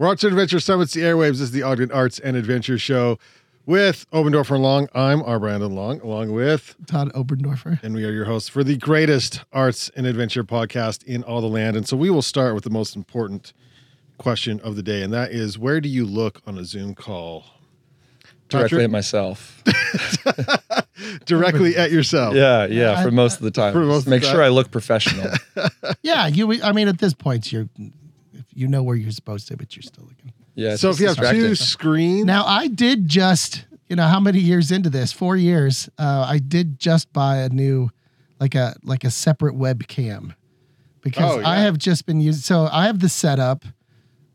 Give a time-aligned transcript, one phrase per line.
[0.00, 1.32] We're Arts and Adventure Summits, the airwaves.
[1.32, 3.18] This is the Ogden Arts and Adventure Show
[3.66, 4.88] with Oberndorfer and Long.
[4.94, 5.38] I'm R.
[5.38, 7.82] Brandon Long, along with, Todd Oberndorfer.
[7.82, 11.48] and we are your hosts for the greatest arts and adventure podcast in all the
[11.48, 11.76] land.
[11.76, 13.52] And so we will start with the most important
[14.16, 17.44] question of the day, and that is where do you look on a Zoom call?
[18.48, 18.84] directly Patrick?
[18.84, 19.62] at myself.
[21.26, 22.34] Directly at yourself.
[22.34, 23.74] Yeah, yeah, for most of the time.
[23.74, 24.32] For most Make time.
[24.32, 25.30] sure I look professional.
[26.02, 26.62] Yeah, you.
[26.62, 27.90] I mean, at this point, you're if
[28.52, 30.32] you know where you're supposed to, but you're still looking.
[30.54, 30.76] Yeah.
[30.76, 34.70] So if you have two screens, Now, I did just, you know, how many years
[34.70, 35.12] into this?
[35.12, 35.88] Four years.
[35.98, 37.90] Uh, I did just buy a new,
[38.40, 40.34] like a like a separate webcam,
[41.02, 42.42] because Oh, I have just been using.
[42.42, 43.64] So I have the setup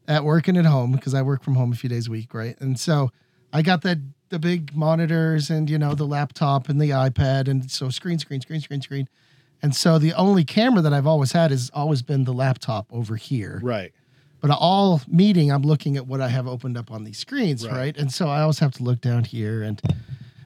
[0.07, 2.33] at work and at home because I work from home a few days a week,
[2.33, 2.55] right?
[2.59, 3.11] And so
[3.51, 3.97] I got that
[4.29, 8.41] the big monitors and you know the laptop and the iPad and so screen, screen,
[8.41, 9.09] screen, screen, screen.
[9.61, 13.15] And so the only camera that I've always had has always been the laptop over
[13.15, 13.59] here.
[13.63, 13.93] right.
[14.47, 17.75] But all meeting, I'm looking at what I have opened up on these screens, Right.
[17.75, 17.97] right?
[17.97, 19.81] And so I always have to look down here, and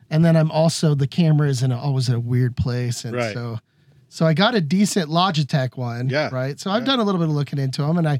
[0.09, 3.15] and then I'm also the camera is in a, always in a weird place, and
[3.15, 3.33] Right.
[3.33, 3.59] so
[4.07, 6.29] so I got a decent Logitech one, Yeah.
[6.31, 6.59] right?
[6.59, 6.85] So I've Yeah.
[6.87, 8.19] done a little bit of looking into them, and I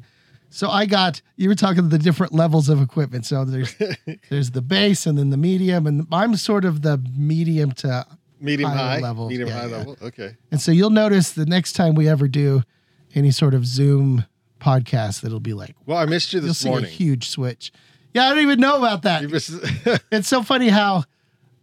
[0.51, 3.25] so I got you were talking the different levels of equipment.
[3.25, 3.73] So there's
[4.29, 8.05] there's the base, and then the medium, and I'm sort of the medium to
[8.41, 9.27] Medium Higher high level.
[9.29, 9.77] Medium Yeah, high yeah.
[9.77, 9.97] level.
[10.01, 10.35] Okay.
[10.51, 12.63] And so you'll notice the next time we ever do
[13.15, 14.25] any sort of Zoom
[14.59, 16.85] podcast, that'll be like Well, I missed you you'll this see morning.
[16.85, 17.71] a huge switch.
[18.13, 19.29] Yeah, I don't even know about that.
[19.29, 19.51] Missed-
[20.11, 21.03] It's so funny how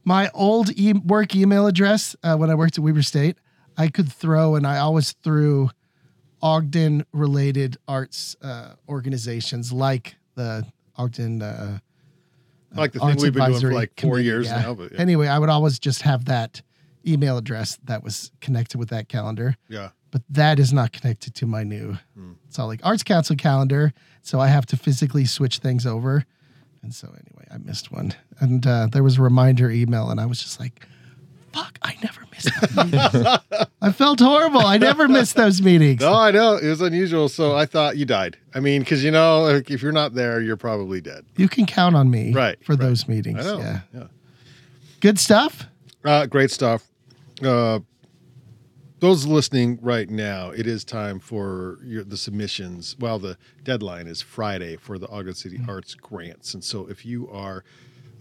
[0.05, 3.39] my old e- work email address uh, when I worked at Weber State,
[3.77, 5.71] I could throw, and I always threw
[6.41, 10.65] Ogden related arts uh, organizations like the
[10.97, 11.79] Ogden uh,
[12.75, 14.61] like the thing we've been doing for like four years yeah.
[14.61, 14.75] now.
[14.75, 15.01] But yeah.
[15.01, 16.63] Anyway, I would always just have that
[17.07, 19.91] email address that was connected with that calendar yeah.
[20.11, 21.99] But that is not connected to my new
[22.49, 23.93] it's all like Arts Council calendar.
[24.23, 26.25] So I have to physically switch things over.
[26.83, 28.15] And so anyway, I missed one.
[28.41, 30.87] And uh, there was a reminder email, and I was just like,
[31.53, 32.51] fuck, I never missed.
[33.83, 34.61] I felt horrible.
[34.61, 36.01] I never missed those meetings.
[36.01, 37.29] No, I know it was unusual.
[37.29, 38.37] So I thought you died.
[38.55, 41.25] I mean, because you know, like, if you're not there, you're probably dead.
[41.37, 42.81] You can count on me Right, for right.
[42.81, 43.45] those I meetings.
[43.45, 43.59] know.
[43.59, 43.81] Yeah.
[43.93, 44.05] yeah.
[45.01, 45.67] Good stuff.
[46.05, 46.85] Uh, great stuff.
[47.43, 47.81] Uh,
[48.99, 52.97] those listening right now, it is time for your, the submissions.
[52.99, 57.29] Well, the deadline is Friday for the Ogden City Arts grants, and so if you
[57.31, 57.65] are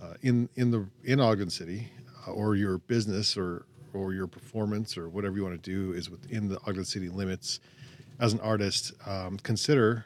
[0.02, 1.91] uh, in in the in Ogden City,
[2.28, 6.09] uh, or your business or or your performance or whatever you want to do is
[6.09, 7.62] within the Ogden City limits,
[8.19, 10.06] as an artist, um, consider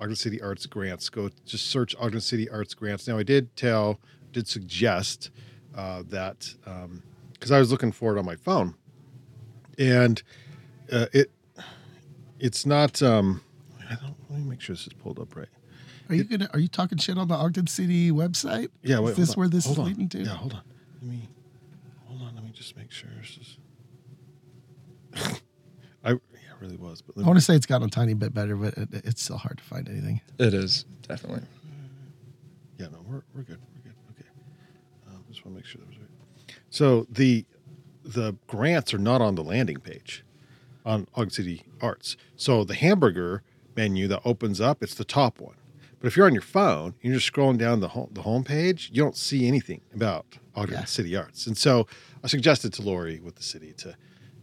[0.00, 1.08] Ogden City Arts grants.
[1.08, 3.08] Go just search Ogden City Arts grants.
[3.08, 4.00] Now, I did tell,
[4.32, 5.30] did suggest
[5.74, 6.54] uh, that
[7.32, 8.74] because I was looking for it on my phone,
[9.80, 10.22] and
[10.92, 11.30] uh, it
[12.38, 13.02] it's not.
[13.02, 13.42] Um,
[13.90, 14.14] I don't.
[14.28, 15.48] Let me make sure this is pulled up right.
[16.08, 18.68] Are you gonna are you talking shit on the Ogden City website?
[18.82, 19.00] Yeah.
[19.00, 19.36] Wait, Is this on.
[19.36, 19.86] where this Hold is on.
[19.86, 20.18] leading to?
[20.18, 20.28] Yeah.
[20.30, 20.62] Hold on.
[21.00, 21.28] Let me.
[22.06, 22.34] Hold on.
[22.34, 23.10] Let me just make sure.
[23.20, 23.56] This is.
[26.04, 26.20] I yeah, it
[26.60, 28.88] really was, but I want to say it's gotten a tiny bit better, but it,
[28.92, 30.20] it's still hard to find anything.
[30.38, 31.42] It is definitely.
[32.78, 33.58] Yeah, no, we're, we're good.
[33.74, 33.94] We're good.
[34.12, 34.28] Okay.
[35.08, 36.08] Um, just want to make sure that was right.
[36.70, 37.44] So the
[38.14, 40.24] the grants are not on the landing page
[40.84, 42.16] on Ogden City Arts.
[42.36, 43.42] So the hamburger
[43.76, 45.54] menu that opens up, it's the top one.
[46.00, 48.42] But if you're on your phone, and you're just scrolling down the home, the home
[48.42, 50.84] page, you don't see anything about Ogden Yeah.
[50.86, 51.46] City Arts.
[51.46, 51.86] And so
[52.24, 53.96] I suggested to Lori with the city to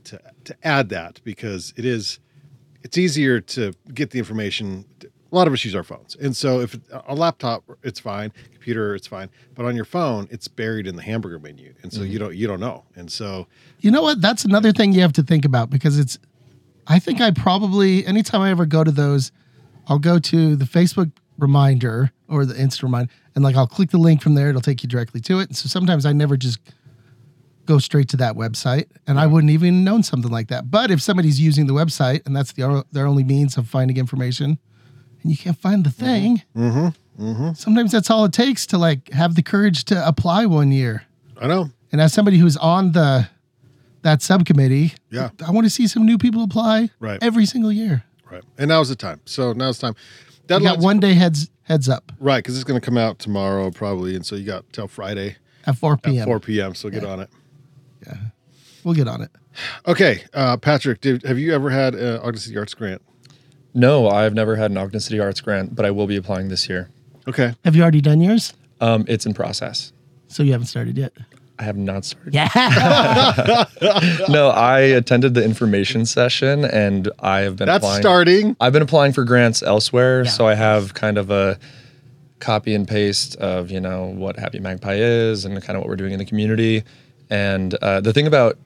[0.06, 2.20] to to add that because it is
[2.84, 4.86] it's easier to get the information.
[5.30, 6.78] A lot of us use our phones, and so if
[7.08, 8.32] a laptop, it's fine.
[8.54, 9.30] Computer, it's fine.
[9.56, 12.20] But on your phone, it's buried in the hamburger menu, and so you mm-hmm.
[12.20, 12.86] don't you don't know.
[12.96, 13.48] And so
[13.80, 14.22] You know what?
[14.22, 16.18] That's another thing you have to think about because it's.
[16.90, 19.32] I think I probably anytime I ever go to those,
[19.88, 23.98] I'll go to the Facebook reminder or the Insta reminder, and like I'll click the
[23.98, 24.50] link from there.
[24.50, 25.50] It'll take you directly to it.
[25.50, 26.60] And so sometimes I never just
[27.66, 30.72] go straight to that website, and I wouldn't even known something like that.
[30.72, 34.58] But if somebody's using the website and that's the their only means of finding information,
[35.22, 36.06] and you can't find the mm-hmm.
[36.06, 37.24] thing, mm-hmm.
[37.24, 37.54] Mm-hmm.
[37.54, 41.04] sometimes that's all it takes to like have the courage to apply one year.
[41.40, 43.30] I know, And as somebody who's on the
[44.04, 45.30] that subcommittee, Yeah.
[45.46, 47.22] I want to see some new people apply Right.
[47.22, 48.04] every single year.
[48.30, 48.44] right?
[48.58, 49.22] And now's the time.
[49.26, 49.96] So now's the time.
[49.98, 53.20] You Deadline's got one day heads heads up right because it's going to come out
[53.20, 55.36] tomorrow probably, and so you got till Friday
[55.66, 56.26] at 4 at p.m.
[56.26, 56.74] four p.m.
[56.76, 57.30] So get on it.
[58.06, 58.16] Yeah.
[58.84, 59.32] We'll get on it.
[59.86, 63.02] Okay, uh, Patrick, did, have you ever had uh, an Ogden City Arts grant?
[63.78, 66.68] No, I've never had an Ogden City Arts grant, but I will be applying this
[66.68, 66.90] year.
[67.28, 68.54] Okay, Have you already done yours?
[68.82, 69.92] Um, it's in process.
[70.30, 71.14] So you haven't started yet.
[71.60, 72.34] I have not started.
[72.34, 72.48] Yeah.
[74.30, 78.02] No, I attended the information session and I have been that's applying.
[78.02, 78.56] starting.
[78.60, 80.30] I've been applying for grants elsewhere, Yeah.
[80.32, 81.58] so I have kind of a
[82.40, 85.96] copy and paste of you know what Happy Magpie is and kind of what we're
[85.96, 86.84] doing in the community.
[87.30, 88.58] And uh, the thing about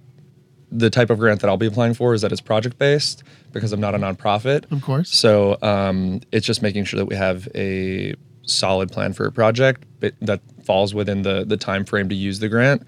[0.72, 3.74] the type of grant that I'll be applying for is that it's project based because
[3.74, 4.72] I'm not a nonprofit.
[4.72, 5.10] Of course.
[5.10, 9.84] So um, it's just making sure that we have a solid plan for a project
[10.00, 12.82] that falls within the the time frame to use the grant.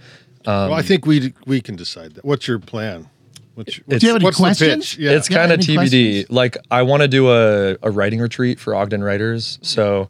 [0.46, 2.26] Um, well, I think we we can decide that.
[2.26, 3.10] What's your plan?
[3.56, 4.96] What's, what's, Do you have any what's questions?
[4.96, 4.98] pitch?
[4.98, 5.12] Yeah.
[5.12, 5.76] It's kind of TBD.
[5.76, 6.30] questions?
[6.32, 9.60] Like I want to do a, a writing retreat for Ogden writers.
[9.62, 10.10] So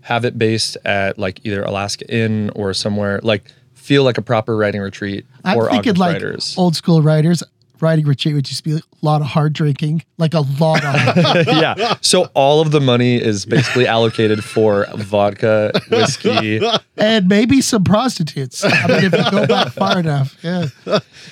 [0.00, 3.52] have it based at like either Alaskan Inn or somewhere like
[3.88, 6.54] feel like a proper writing retreat I'm for thinking like writers.
[6.58, 7.42] old school writers.
[7.80, 11.46] Writing retreat would just be a lot of hard drinking, like a lot of hard
[11.46, 11.94] yeah.
[12.00, 16.60] So all of the money is basically allocated for vodka, whiskey.
[16.96, 18.64] and maybe some prostitutes.
[18.64, 20.66] I mean, if you go back far enough, yeah,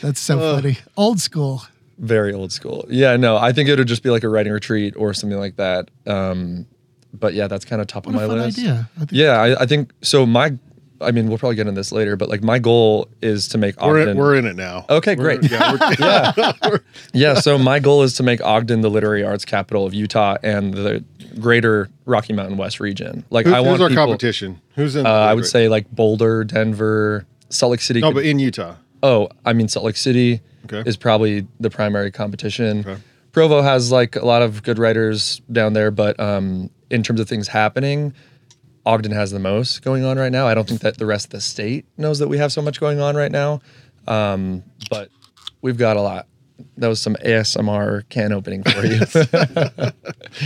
[0.01, 0.79] that's so funny.
[0.97, 1.63] Old school.
[1.99, 2.85] Very old school.
[2.89, 5.57] Yeah, no, I think it would just be like a writing retreat or something like
[5.57, 5.91] that.
[6.07, 6.67] Um,
[7.13, 8.59] but yeah, that's kind of top What of a my fun list.
[8.61, 8.89] idea.
[8.97, 10.25] I think Yeah, I, I think so.
[10.27, 10.53] My,
[11.01, 13.81] I mean, we'll probably get into this later, but like my goal is to make
[13.81, 14.09] we're Ogden.
[14.11, 14.85] in, we're in it now.
[14.89, 15.51] Okay, We're- great.
[15.99, 16.53] Yeah, yeah,
[17.13, 17.35] yeah.
[17.35, 21.05] So my goal is to make Ogden the literary arts capital of Utah and the
[21.41, 23.25] greater Rocky Mountain West region.
[23.31, 24.61] Like Who- I want who's our people, competition?
[24.75, 25.07] Who's in?
[25.07, 28.01] Uh, I would say like Boulder, Denver, Salt Lake City.
[28.01, 28.77] no, could- but in Utah.
[29.03, 30.83] oh, I mean Salt Lake City Okay.
[30.89, 32.81] is probably the primary competition.
[32.81, 32.97] Okay.
[33.33, 37.29] Provo has like a lot of good writers down there, but um, in terms of
[37.29, 38.15] things happening,
[38.87, 40.47] Ogden has the most going on right now.
[40.47, 42.79] I don't think that the rest of the state knows that we have so much
[42.79, 43.61] going on right now,
[44.07, 45.11] um, but
[45.61, 46.29] we've got a lot.
[46.77, 49.91] That was some ASMR can opening for you.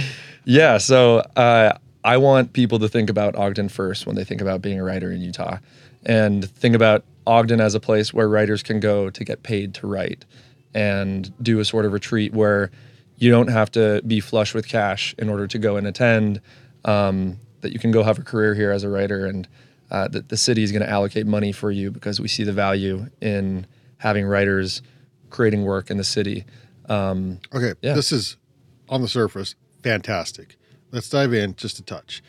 [0.45, 4.63] yeah, so uh, I want people to think about Ogden first when they think about
[4.63, 5.59] being a writer in Utah,
[6.07, 9.87] and think about Ogden as a place where writers can go to get paid to
[9.87, 10.25] write,
[10.75, 12.71] and do a sort of retreat where
[13.19, 16.41] you don't have to be flush with cash in order to go and attend.
[16.87, 19.47] Um, that you can go have a career here as a writer, and
[19.91, 22.53] uh, that the city is going to allocate money for you because we see the
[22.53, 23.67] value in
[23.99, 24.83] having writers
[25.31, 26.45] creating work in the city.
[26.89, 27.95] Um, Okay, Yeah.
[27.95, 28.37] this is
[28.89, 30.57] on the surface fantastic.
[30.91, 32.23] Let's dive in just a touch.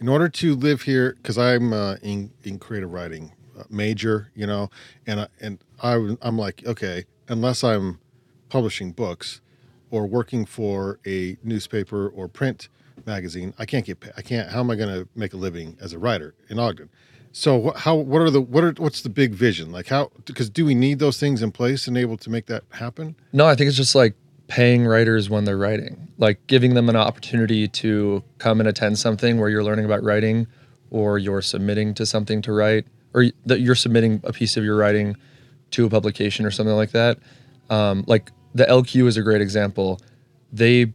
[0.00, 4.46] In order to live here, because I'm uh, in in creative writing uh, major, you
[4.46, 4.70] know,
[5.06, 7.98] and I, and I I'm like, okay, unless I'm
[8.48, 9.40] publishing books
[9.90, 12.68] or working for a newspaper or print
[13.04, 14.12] magazine, I can't get paid.
[14.16, 14.48] I can't.
[14.48, 16.88] How am I going to make a living as a writer in Ogden?
[17.32, 20.64] So how what are the what are what's the big vision like how because do
[20.64, 23.14] we need those things in place and able to make that happen?
[23.34, 24.14] No, I think it's just like
[24.48, 29.38] paying writers when they're writing, like giving them an opportunity to come and attend something
[29.38, 30.46] where you're learning about writing
[30.90, 34.76] or you're submitting to something to write or that you're submitting a piece of your
[34.76, 35.14] writing
[35.72, 37.18] to a publication or something like that.
[37.68, 40.00] Um, like the LQ is a great example.
[40.52, 40.94] They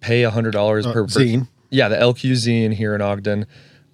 [0.00, 1.48] pay a hundred dollars Uh, per per- zine.
[1.70, 3.46] Yeah, the LQ zine here in Ogden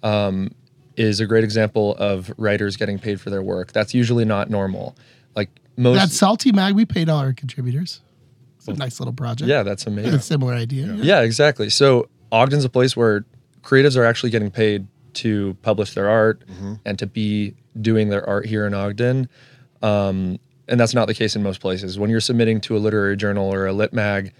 [0.03, 0.51] um,
[0.95, 3.71] is a great example of writers getting paid for their work.
[3.73, 4.95] That's usually not normal.
[5.35, 8.01] Like most, That salty mag, we paid all our contributors.
[8.57, 9.47] It's a nice little project.
[9.49, 10.13] yeah, that's amazing.
[10.15, 10.87] a similar idea.
[10.87, 11.03] Yeah.
[11.03, 11.69] Yeah, exactly.
[11.69, 13.25] So Ogden's a place where
[13.61, 16.41] creatives are actually getting paid to publish their art
[16.85, 19.27] and to be doing their art here in Ogden.
[19.81, 21.99] Um, and that's not the case in most places.
[21.99, 24.33] When you're submitting to a literary journal or a lit mag,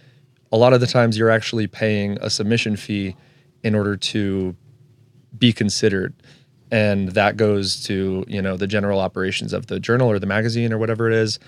[0.55, 3.13] a lot of the times you're actually paying a submission fee
[3.61, 4.55] in order to
[5.37, 6.13] be considered
[6.71, 10.71] and that goes to you know the general operations of the journal or the magazine
[10.71, 11.39] or whatever it is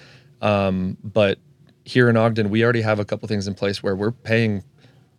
[0.42, 1.40] um, but
[1.86, 4.62] here in ogden we already have a couple things in place where we're paying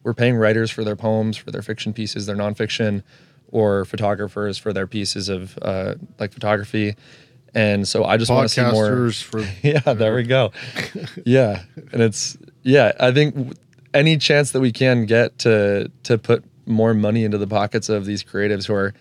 [0.02, 3.02] we're paying writers for their poems for their fiction pieces their nonfiction
[3.52, 6.94] or photographers for their pieces of uh, like photography
[7.54, 10.52] and so i just want to see more for yeah, there we go.
[11.24, 12.92] yeah, and it's yeah.
[13.00, 13.56] I think
[13.94, 18.04] any chance that we can get to to put more money into the pockets of
[18.04, 18.94] these creatives who are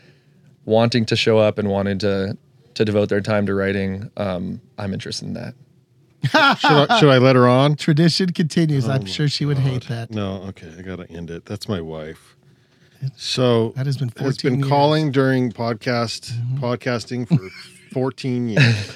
[0.66, 2.38] wanting to show up and wanting to
[2.76, 5.56] to devote their time to writing, um, I'm interested in that.
[6.60, 7.76] should I, should I let her on?
[7.76, 8.88] Tradition continues.
[8.88, 10.12] Oh I'm sure she would hate that.
[10.12, 11.46] No, okay, I gotta end it.
[11.46, 12.36] That's my wife.
[13.16, 14.68] So That has been has been years.
[14.68, 17.38] calling during podcast podcasting for
[17.94, 18.96] 14 years.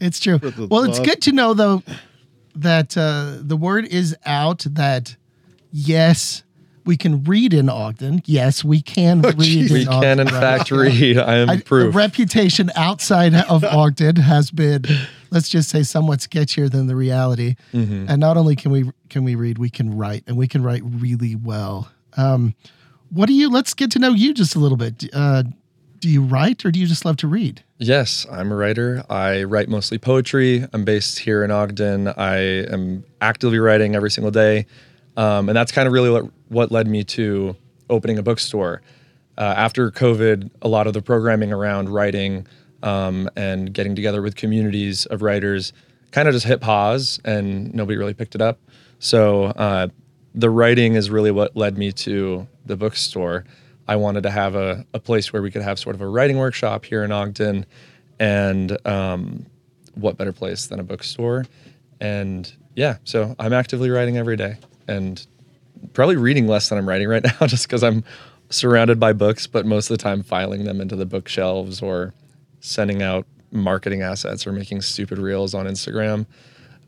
[0.00, 0.38] It's true.
[0.38, 1.82] the Well, it's good to know though
[2.54, 5.16] that uh, the word is out that
[5.76, 6.42] yes,
[6.84, 8.22] we can read in Ogden.
[8.26, 9.38] Yes, we can read.
[9.40, 9.70] geez.
[9.70, 10.30] in We can, in right?
[10.58, 11.18] fact, read.
[11.18, 11.92] I am I- proof.
[11.92, 14.84] The reputation outside of Ogden has been,
[15.30, 17.56] let's just say, somewhat sketchier than the reality.
[17.74, 18.06] Mm-hmm.
[18.08, 20.82] And not only can we can we read, we can write, and we can write
[20.84, 21.88] really well.
[22.16, 22.54] Um,
[23.10, 23.50] what do you?
[23.50, 25.04] Let's get to know you just a little bit.
[25.12, 25.42] Uh,
[25.98, 27.62] do you write, or do you just love to read?
[27.78, 29.02] Yes, I'm a writer.
[29.10, 30.64] I write mostly poetry.
[30.72, 32.08] I'm based here in Ogden.
[32.08, 32.36] I
[32.72, 34.66] am actively writing every single day.
[35.16, 37.56] Um, and that's kind of really what, led me to
[37.88, 38.82] opening a bookstore.
[39.38, 42.46] uh, after COVID, a lot of the programming around writing
[42.82, 45.72] um, and getting together with communities of writers
[46.10, 48.58] kind of just hit pause and nobody really picked it up.
[48.98, 49.88] So uh,
[50.34, 53.44] the writing is really what led me to the bookstore.
[53.88, 56.38] I wanted to have a, a place where we could have sort of a writing
[56.38, 57.66] workshop here in Ogden.
[58.18, 59.46] And um,
[59.94, 61.44] what better place than a bookstore?
[62.00, 64.56] And yeah, so I'm actively writing every day
[64.88, 65.26] and
[65.92, 68.04] probably reading less than I'm writing right now just because I'm
[68.50, 72.14] surrounded by books, but most of the time filing them into the bookshelves or
[72.60, 76.26] sending out marketing assets or making stupid reels on Instagram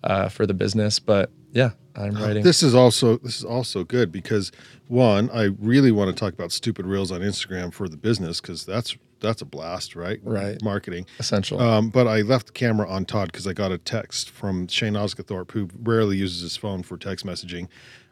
[0.04, 0.98] uh, for the business.
[0.98, 2.44] But yeah, I'm writing.
[2.44, 4.52] This is also this is also good because
[4.86, 8.64] one, I really want to talk about stupid reels on Instagram for the business because
[8.64, 10.20] that's that's a blast, right?
[10.22, 10.62] Right.
[10.62, 11.06] Marketing.
[11.18, 11.60] essential.
[11.60, 14.94] Um, but I left the camera on Todd because I got a text from Shane
[14.94, 17.68] Osgathorpe, who rarely uses his phone for text messaging.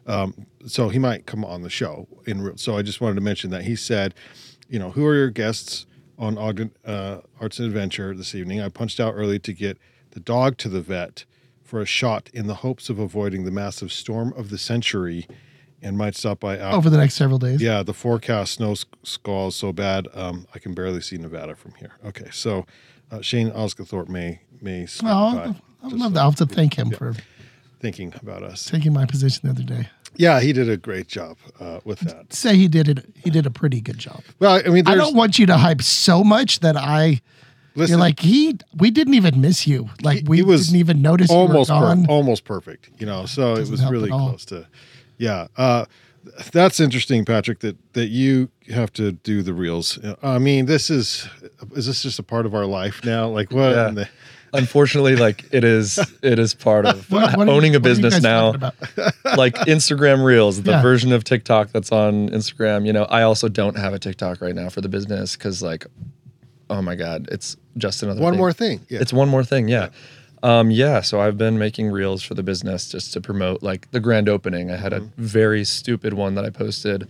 [0.06, 2.06] Um, so he might come on the show.
[2.26, 4.14] In real, so I just wanted to mention that he said,
[4.68, 5.86] you know, who are your guests
[6.18, 8.60] on Ogden uh, Arts and Adventure this evening?
[8.60, 9.78] I punched out early to get
[10.10, 11.25] the dog to the vet
[11.62, 15.26] for a shot in the hopes of avoiding the massive storm of the century,
[15.87, 16.76] and might stop by after.
[16.76, 17.62] over the next several days.
[17.62, 18.75] Yeah, the forecast snow
[19.05, 21.93] squall is so bad, um, I can barely see Nevada from here.
[22.05, 22.66] Okay, so
[23.11, 26.90] uh, Shane Osgathorpe may may Well, by, I would love so have to thank him
[26.90, 27.14] for
[27.81, 28.64] thinking about us.
[28.64, 29.88] taking my position the other day.
[30.16, 32.33] Yeah, he did a great job uh, with that.
[32.33, 33.05] Say he did it.
[33.23, 34.23] He did a pretty good job.
[34.38, 37.21] Well, I mean, I don't want you to hype so much that I.
[37.75, 38.57] listen, You're like he.
[38.76, 39.90] We didn't even miss you.
[40.02, 42.88] Like we was didn't even notice almost you were per- almost perfect.
[42.99, 44.66] You know, so it was really close to.
[45.18, 45.87] Yeah, uh,
[46.52, 47.61] that's interesting, Patrick.
[47.61, 49.99] That that you have to do the reels.
[50.23, 51.28] I mean, this is
[51.75, 53.28] is this just a part of our life now?
[53.28, 53.70] Like what?
[53.70, 53.90] Yeah.
[53.90, 54.08] the-
[54.52, 57.87] Unfortunately, like it is, it is part of What- what are you- owning a what
[57.87, 58.52] are you business now.
[59.37, 60.82] like Instagram Reels, the Yeah.
[60.82, 62.87] version of TikTok that's on Instagram.
[62.87, 65.85] You know, I also don't have a TikTok right now for the business because, like,
[66.70, 68.38] oh my god, it's just another one thing.
[68.38, 68.80] more thing.
[68.88, 69.00] Yeah.
[69.00, 69.88] It's one more thing, yeah.
[70.43, 74.00] Um, yeah, so I've been making reels for the business just to promote like the
[74.00, 74.71] grand opening.
[74.71, 77.09] I had a very stupid one that I posted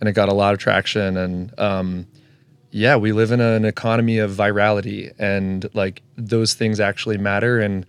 [0.00, 2.06] and it got a lot of traction and um,
[2.70, 7.84] yeah, we live in an economy of virality and like those things actually matter and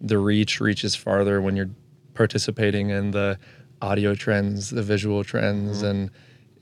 [0.00, 1.70] the reach reaches farther when you're
[2.14, 3.38] participating in the
[3.80, 6.10] audio trends, the visual trends and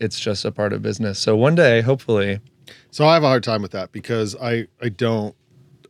[0.01, 1.19] it's just a part of business.
[1.19, 2.41] So one day, hopefully,
[2.91, 5.35] So I have a hard time with that because I I don't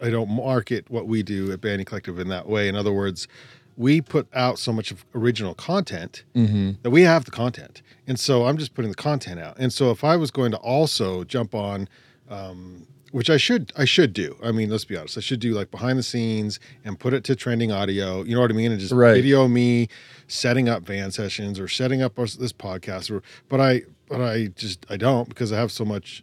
[0.02, 2.68] I don't market what we do at Banyan Collective in that way.
[2.68, 3.28] In other words,
[3.76, 8.46] we put out so much of original content that we have the content, and so
[8.46, 9.56] I'm just putting the content out.
[9.58, 11.88] And so if I was going to also jump on.
[12.28, 14.36] Um, which I should I should do.
[14.42, 15.16] I mean, let's be honest.
[15.16, 18.24] I should do like behind the scenes and put it to trending audio.
[18.24, 18.72] You know what I mean?
[18.72, 19.14] And just Right.
[19.14, 19.86] video me
[20.26, 23.12] setting up van sessions or setting up this podcast.
[23.12, 26.23] Or but I but I just I don't because I have so much.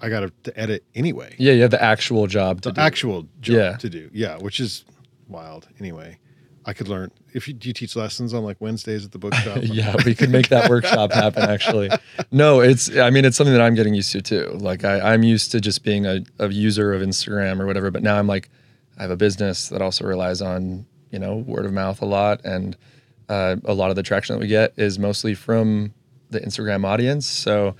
[0.00, 1.34] I, got to edit anyway.
[1.38, 2.80] yeah, you have the actual job to The do.
[2.80, 3.76] actual job Yeah.
[3.76, 4.10] to do.
[4.12, 4.84] Yeah, which is
[5.28, 5.68] wild.
[5.78, 6.18] Anyway,
[6.66, 9.58] I could learn if you do you teach lessons on like Wednesdays at the bookshop.
[9.62, 11.88] yeah, we could make that workshop happen actually.
[12.32, 14.50] No, it's I mean it's something that I'm getting used to too.
[14.58, 18.02] Like I, I'm used to just being a, a user of Instagram or whatever, but
[18.02, 18.48] now I'm like
[18.98, 22.40] I have a business that also relies on, you know, word of mouth a lot
[22.44, 22.76] and
[23.28, 25.94] uh, a lot of the traction that we get is mostly from
[26.30, 27.26] the Instagram audience.
[27.26, 27.74] So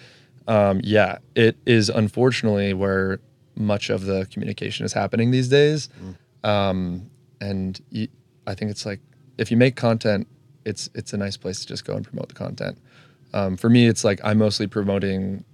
[0.46, 3.20] um, yeah, it is unfortunately where
[3.56, 5.88] much of the communication is happening these days.
[6.42, 8.08] Um, and you,
[8.46, 9.00] I think it's like
[9.38, 10.26] if you make content,
[10.64, 12.78] it's it's a nice place to just go and promote the content.
[13.32, 15.44] Um, for me, it's like I'm mostly promoting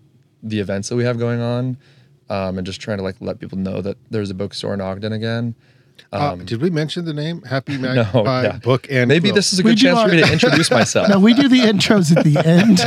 [0.42, 1.76] the events that we have going on,
[2.30, 5.12] um, and just trying to like let people know that there's a bookstore in Ogden
[5.12, 5.54] again.
[6.12, 8.58] Uh, did we mention the name Happy Magpie Um, yeah.
[8.58, 9.34] Book and Maybe Quill?
[9.34, 11.08] this is a good do chance for me our- to introduce myself.
[11.08, 12.78] No, we do the intros at the end.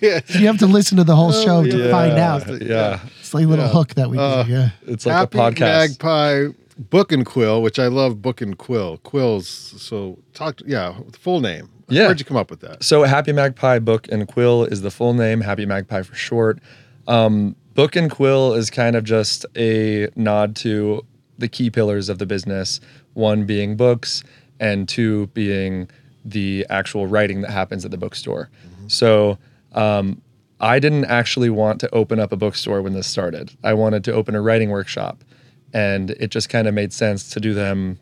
[0.00, 0.20] yeah.
[0.40, 2.62] You have to listen to the whole show to Oh, Yeah, find out.
[2.62, 3.70] Yeah, It's like a little Yeah.
[3.72, 4.50] hook that we Uh, do.
[4.52, 4.70] Yeah.
[4.86, 6.02] it's like Happy a podcast.
[6.02, 6.46] Magpie
[6.90, 8.22] Book and Quill, which I love.
[8.22, 9.46] Book and Quill quills.
[9.46, 10.56] So talk.
[10.56, 11.68] To, yeah, full name.
[11.88, 12.06] Yeah.
[12.06, 12.82] Where'd you come up with that?
[12.82, 16.58] So Happy Magpie Book and Quill is the full name, Happy Magpie for short.
[17.06, 21.04] Um, Book and Quill is kind of just a nod to
[21.38, 22.80] the key pillars of the business,
[23.14, 24.22] one being books
[24.60, 25.88] and two being
[26.24, 28.48] the actual writing that happens at the bookstore.
[28.88, 29.38] So
[29.72, 30.20] um,
[30.60, 33.50] I didn't actually want to open up a bookstore when this started.
[33.64, 35.24] I wanted to open a writing workshop
[35.72, 37.98] and it just kind of made sense to do them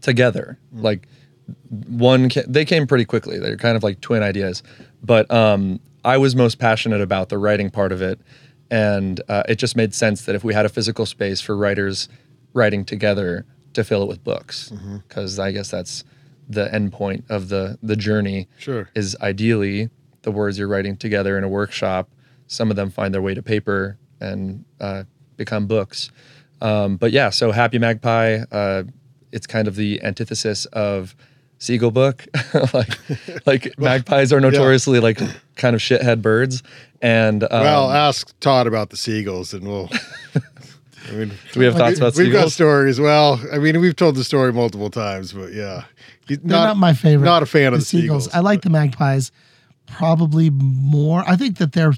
[0.00, 0.58] together.
[0.72, 1.06] Like
[1.70, 4.62] one they came pretty quickly they're kind of like twin ideas
[5.02, 8.20] but um, i was most passionate about the writing part of it
[8.70, 12.08] and uh, it just made sense that if we had a physical space for writers
[12.58, 14.72] writing together to fill it with books
[15.06, 16.04] because i guess that's
[16.48, 18.88] the end point of the the journey Sure.
[18.94, 19.88] is ideally
[20.22, 22.10] the words you're writing together in a workshop
[22.46, 25.04] some of them find their way to paper and uh,
[25.36, 26.10] become books.
[26.62, 28.84] Um, but yeah, so Happy Magpie, uh,
[29.32, 31.14] it's kind of the antithesis of
[31.58, 32.26] Seagull Book.
[32.72, 32.98] like,
[33.46, 35.18] like magpies are notoriously like
[35.56, 36.62] kind of shithead birds.
[37.02, 39.90] And um, well, ask Todd about the seagulls, and we'll.
[41.08, 43.00] I mean, do we have thoughts about We've got stories.
[43.00, 45.84] Well, I mean, we've told the story multiple times, but yeah,
[46.28, 47.24] He's They're not, my favorite.
[47.24, 48.28] Not a fan of the seagulls.
[48.28, 49.32] I like the magpies
[49.86, 51.24] probably more.
[51.26, 51.94] I think that they're.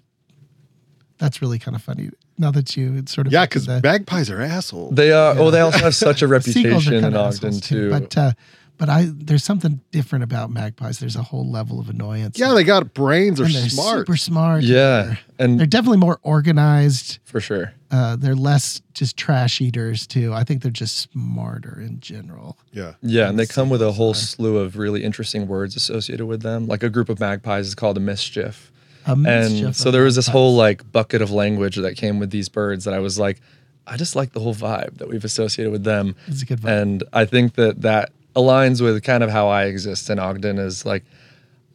[1.19, 2.11] That's really kind of funny.
[2.39, 4.95] Now that you sort of Yeah, because the, magpies are assholes.
[4.95, 5.35] They are.
[5.39, 7.91] Oh, they also have such a seagulls are reputation in kinda Ogden assholes too.
[7.91, 8.33] But uh,
[8.79, 11.01] but I there's something different about magpies.
[11.01, 12.39] There's a whole level of annoyance.
[12.39, 13.37] yeah, they got brains.
[13.37, 14.07] They're and they're smart.
[14.07, 14.63] super smart.
[14.63, 17.19] yeah, They're, and they're definitely more organized.
[17.25, 17.75] for sure.
[17.91, 20.33] Uh, they're less just trash eaters too.
[20.33, 22.57] I think they're just smarter in general.
[22.73, 22.95] yeah.
[23.03, 24.27] Yeah, and they come with a whole Sorry.
[24.27, 26.67] slew of really interesting words associated with them.
[26.67, 28.71] Like a group of magpies is called a mischief.
[29.07, 30.33] A mischief and so there was this magpies.
[30.33, 33.41] whole like bucket of language that came with these birds that I was like,
[33.87, 36.15] I just like the whole vibe that we've associated with them.
[36.29, 36.83] It's a good vibe.
[36.83, 40.87] And I think that that aligns with kind of how I exist in Ogden is
[40.87, 41.03] like,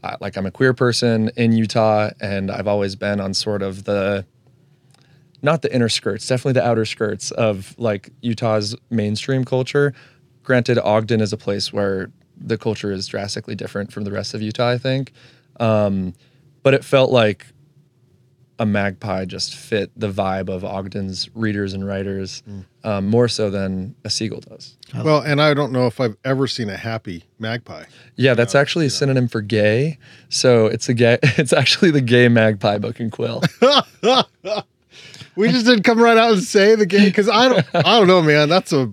[0.03, 3.83] I, like I'm a queer person in Utah, and I've always been on sort of
[3.83, 4.23] the,
[5.45, 9.93] not the inner skirts, definitely the outer skirts of like Utah's mainstream culture.
[10.43, 14.41] Granted, Ogden is a place where the culture is drastically different from the rest of
[14.41, 15.13] Utah, I think.
[15.59, 16.13] Um,
[16.63, 17.45] but it felt like
[18.57, 22.41] a magpie just fit the vibe of Ogden's readers and writers
[22.83, 24.77] um, more so than a seagull does.
[25.03, 27.83] Well, and I don't know if I've ever seen a happy magpie.
[28.15, 29.97] Yeah, that's actually a synonym for gay.
[30.29, 31.17] So it's a gay.
[31.37, 33.43] It's actually the gay magpie book and quill.
[35.35, 37.65] We just didn't come right out and say the game because I don't.
[37.73, 38.49] I don't know, man.
[38.49, 38.91] That's a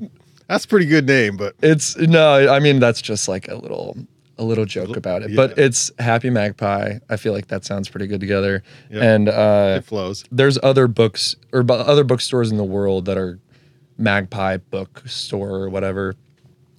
[0.48, 3.96] that's a pretty good name, but It's no, I mean that's just like a little
[4.38, 5.36] a little joke about it.
[5.36, 6.98] But it's Happy Magpie.
[7.08, 8.62] I feel like that sounds pretty good together.
[8.90, 9.02] Yep.
[9.02, 10.24] And uh, it flows.
[10.32, 13.38] there's other books or other bookstores in the world that are
[13.98, 16.16] Magpie bookstore or whatever.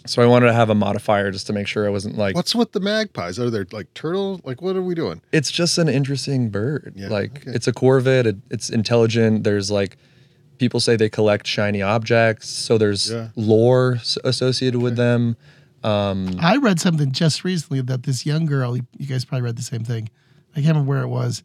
[0.05, 2.53] So I wanted to have a modifier just to make sure I wasn't like What's
[2.53, 3.39] with the magpies?
[3.39, 4.41] Are they like turtle?
[4.43, 5.21] Like what are we doing?
[5.31, 6.93] it's just an interesting bird.
[6.95, 7.51] Yeah, like okay.
[7.55, 8.25] it's a corvid.
[8.25, 9.43] It, it's intelligent.
[9.43, 9.97] There's like
[10.57, 13.29] people say they collect shiny objects, so there's Yeah.
[13.35, 15.35] lore s- associated with them.
[15.83, 19.55] Um, I read something just recently that this young girl, you you guys probably read
[19.57, 20.09] the same thing.
[20.51, 21.43] I can't remember where it was.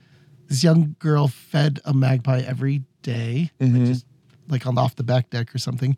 [0.48, 3.86] This young girl fed a magpie every day, like Mhm.
[3.86, 4.06] just
[4.48, 5.96] like on off the back deck or something.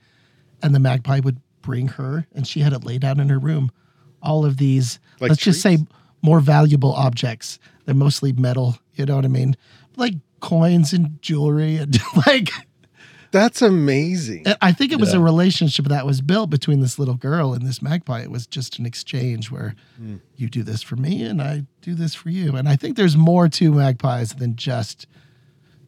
[0.62, 3.70] And the magpie would bring her, and she had it laid out in her room.
[4.22, 5.78] All of these, Like let's just say,
[6.22, 7.58] more valuable objects.
[7.86, 8.76] They're mostly metal.
[8.94, 9.56] You know what I mean?
[9.96, 12.50] Like coins and jewelry and like
[13.32, 14.44] That's amazing.
[14.60, 17.80] I think it was a relationship that was built between this little girl and this
[17.80, 18.20] magpie.
[18.22, 20.16] It was just an exchange where Hmm.
[20.36, 22.56] you do this for me and I do this for you.
[22.56, 25.06] And I think there's more to magpies than just,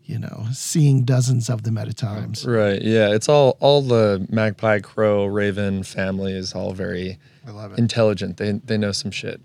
[0.05, 2.33] you know, seeing dozens of them at a time.
[2.45, 2.83] right.
[2.83, 3.15] Yeah.
[3.15, 7.79] It's all all the magpie, crow, raven family is all very I love it.
[7.79, 8.37] intelligent.
[8.37, 9.41] They they know some shit.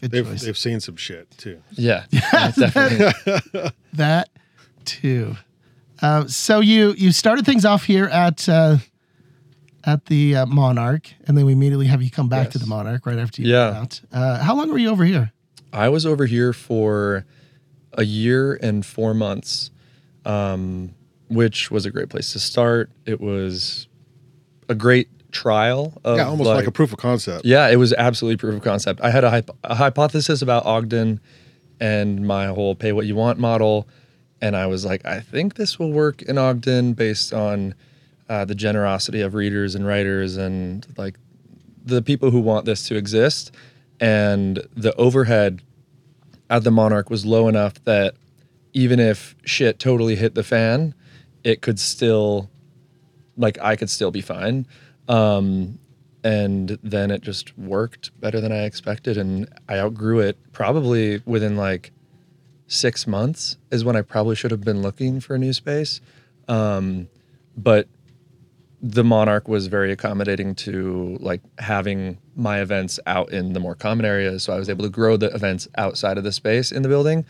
[0.00, 0.42] Good They've choice.
[0.42, 1.62] they've seen some shit too.
[1.72, 2.04] Yeah.
[2.32, 3.70] definitely.
[3.92, 4.28] that
[4.84, 5.36] too.
[6.02, 8.78] Uh, so you you started things off here at uh,
[9.84, 13.06] at the uh, Monarch, and then we immediately have you come back to the Monarch
[13.06, 13.70] right after you Yeah.
[13.70, 14.00] got out.
[14.12, 15.32] Uh, how long were you over here?
[15.72, 17.24] I was over here for
[17.92, 19.70] a year and four months,
[20.24, 20.94] um,
[21.28, 22.90] which was a great place to start.
[23.06, 23.88] It was
[24.68, 26.00] a great trial.
[26.04, 27.44] Of yeah, almost like, a proof of concept.
[27.44, 29.00] Yeah, it was absolutely proof of concept.
[29.02, 31.20] I had a, hypo- a hypothesis about Ogden
[31.80, 33.86] and my whole pay what you want model.
[34.40, 37.74] And I was like, I think this will work in Ogden based on
[38.28, 41.16] uh, the generosity of readers and writers and like
[41.84, 43.52] the people who want this to exist.
[44.00, 45.62] And the overhead
[46.50, 48.14] at the Monarch was low enough that
[48.74, 50.94] even if shit totally hit the fan,
[51.42, 52.50] it could still,
[53.36, 54.66] like, I could still be fine.
[55.08, 55.78] Um,
[56.22, 61.56] and then it just worked better than I expected, and I outgrew it probably within
[61.56, 61.92] like
[62.66, 66.00] six months is when I probably should have been looking for a new space.
[66.48, 67.08] Um,
[67.56, 67.88] but
[68.86, 74.04] the Monarch was very accommodating to like having my events out in the more common
[74.04, 76.88] areas, so I was able to grow the events outside of the space in the
[76.90, 77.24] building.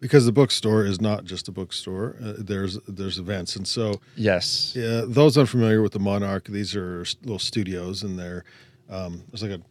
[0.00, 2.16] Because the bookstore is not just a bookstore.
[2.22, 7.06] Uh, there's there's events, and so Yes, yeah, those unfamiliar with the Monarch, these are
[7.22, 8.44] little studios, and they're
[8.90, 9.62] um, there's like a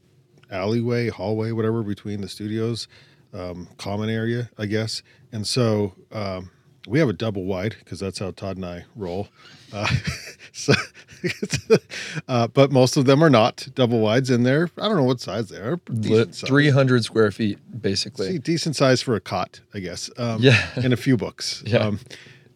[0.52, 2.88] alleyway, hallway, whatever between the studios,
[3.32, 5.04] um, common area, I guess.
[5.32, 6.50] And so um,
[6.88, 9.28] we have a double wide because that's how Todd and I roll.
[9.74, 9.94] Uh,
[10.54, 10.74] so,
[12.28, 15.20] uh, but most of them are not double wides, and they're I don't know what
[15.20, 15.80] size they are.
[16.02, 16.42] Size.
[16.42, 18.32] 300 square feet, basically.
[18.32, 20.10] See, decent size for a cot, I guess.
[20.18, 20.66] Um, Yeah.
[20.76, 21.64] and a few books.
[21.68, 21.80] Yeah.
[21.80, 22.00] Um,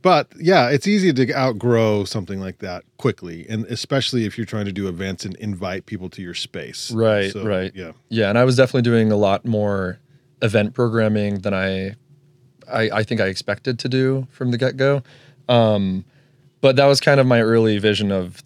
[0.02, 4.66] but yeah, it's easy to outgrow something like that quickly, and especially if you're trying
[4.66, 6.92] to do events and invite people to your space.
[6.92, 7.72] Right, So, right.
[7.76, 7.92] Yeah.
[8.10, 10.00] Yeah, and I was definitely doing a lot more
[10.42, 11.96] event programming than I,
[12.68, 15.04] I, I think I expected to do from the get go.
[15.48, 16.04] Um,
[16.62, 18.42] but that was kind of my early vision of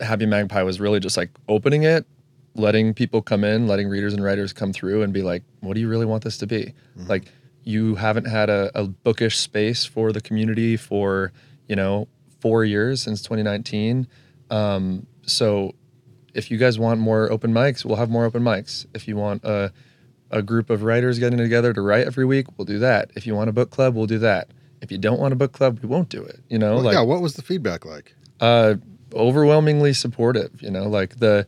[0.00, 2.06] Happy Magpie was really just like opening it,
[2.54, 5.80] letting people come in, letting readers and writers come through and be like, what do
[5.80, 6.72] you really want this to be?
[6.96, 7.24] Like,
[7.62, 11.32] you haven't had a, a bookish space for the community for,
[11.68, 12.08] you know,
[12.40, 14.06] four years since 2019.
[14.50, 15.74] Um, so
[16.34, 18.84] if you guys want more open mics, we'll have more open mics.
[18.94, 19.72] If you want a,
[20.30, 23.10] a group of writers getting together to write every week, we'll do that.
[23.14, 24.48] If you want a book club, we'll do that.
[24.82, 26.40] If you don't want a book club, we won't do it.
[26.50, 27.00] You know, Well, like yeah.
[27.02, 28.14] What was the feedback like?
[28.40, 28.74] uh,
[29.14, 30.60] overwhelmingly supportive.
[30.62, 31.46] You know, like the,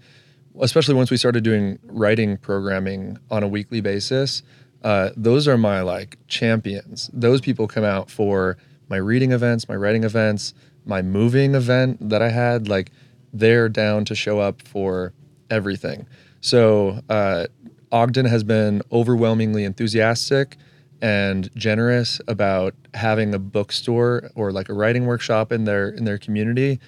[0.61, 4.43] especially once we started doing writing programming on a weekly basis.
[4.83, 7.11] Uh, those are my like champions.
[7.13, 8.57] Those people come out for
[8.89, 12.69] my reading events, my writing events, my moving event that I had.
[12.69, 12.93] Like
[13.33, 15.13] they're down to show up for
[15.51, 16.07] everything.
[16.41, 17.47] So uh,
[17.91, 20.57] Ogden has been overwhelmingly enthusiastic
[21.03, 26.19] and generous about having a bookstore or like a writing workshop in their in their
[26.19, 26.81] community.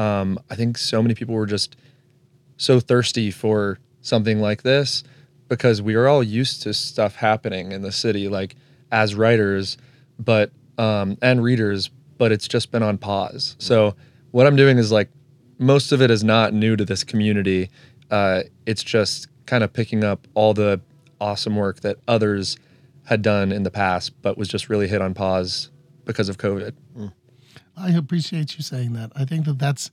[0.00, 1.76] Um, I think so many people were just
[2.56, 5.04] so thirsty for something like this
[5.48, 8.56] because we are all used to stuff happening in the city, like
[8.90, 9.76] as writers,
[10.18, 13.56] but um, and readers, but it's just been on pause.
[13.58, 13.94] So
[14.30, 15.10] what I'm doing is like
[15.58, 17.68] most of it is not new to this community.
[18.10, 20.80] Uh, it's just kind of picking up all the
[21.20, 22.56] awesome work that others
[23.04, 25.68] had done in the past, but was just really hit on pause
[26.06, 26.72] because of COVID.
[27.80, 29.10] I appreciate you saying that.
[29.16, 29.90] I think that that's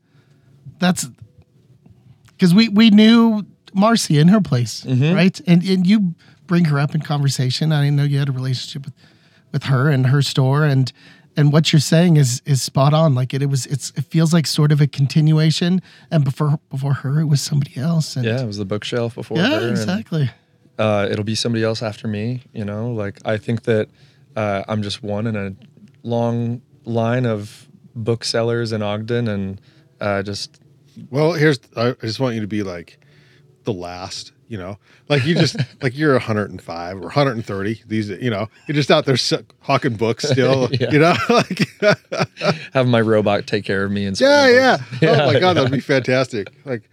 [0.80, 1.08] that's
[2.28, 5.40] because we we knew Marcy in her place, right?
[5.48, 7.72] And and you bring her up in conversation.
[7.72, 8.94] I didn't know you had a relationship with
[9.54, 10.92] with her and her store, and
[11.36, 13.16] and what you're saying is is spot on.
[13.16, 15.82] Like it, it was, it's it feels like sort of a continuation.
[16.12, 18.16] And before before her, it was somebody else.
[18.16, 19.68] And Yeah, it was the bookshelf before yeah, her.
[19.68, 20.30] and- exactly.
[20.80, 22.42] uh, it'll be somebody else after me.
[22.54, 23.90] You know, like I think that
[24.36, 25.56] uh, I'm just one in a
[26.04, 27.67] long line of
[28.04, 29.62] booksellers in Ogden, and
[30.00, 30.60] uh, just
[31.10, 33.00] Well, here's I just want you to be like
[33.64, 34.78] the last, you know,
[35.10, 37.82] like you just like you're 105 or 130.
[37.88, 40.92] These, you know, you're just out there s- hawking books still, Yeah.
[40.92, 41.68] you know, like
[42.74, 44.06] have my robot take care of me.
[44.06, 44.78] And yeah, yeah.
[45.02, 46.48] Yeah, Oh my god, that'd be fantastic.
[46.66, 46.84] Like,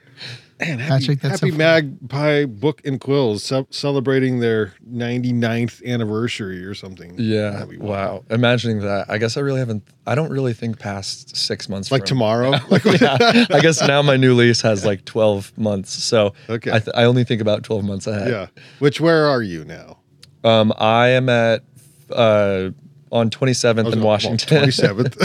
[0.67, 6.65] man, happy, Patrick, that's happy so- Magpie Book and Quills ce- celebrating their 99th anniversary
[6.65, 7.15] or something.
[7.19, 7.65] Yeah.
[7.79, 8.25] Wow.
[8.31, 9.11] Imagining that.
[9.11, 9.83] I guess I really haven't.
[10.07, 11.91] I don't really think past six months.
[11.93, 13.17] Like from- tomorrow, like yeah.
[13.51, 16.71] I guess now my new lease has like 12 months, so Okay.
[16.71, 18.29] I, th- I only think about 12 months ahead.
[18.31, 18.47] yeah.
[18.79, 19.99] Which where are you now?
[20.45, 21.63] Um, I am at
[22.11, 22.71] uh
[23.11, 24.49] on 27th in Washington.
[24.59, 25.17] Twenty seventh.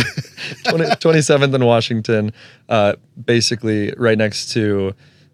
[0.66, 2.32] 20, 27th in Washington,
[2.70, 2.94] uh,
[3.26, 4.94] basically right next to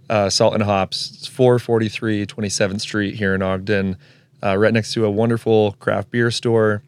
[0.10, 1.12] uh, Salt and Hops.
[1.15, 3.98] It's 443 27th Street here in Ogden,
[4.44, 6.84] uh, right next to a wonderful craft beer store.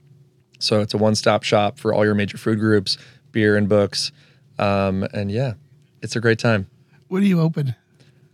[0.60, 2.98] So it's a one stop shop for all your major food groups,
[3.32, 4.12] beer and books.
[4.60, 5.54] Um, and yeah,
[6.02, 6.68] it's a great time.
[7.08, 7.76] What do you open?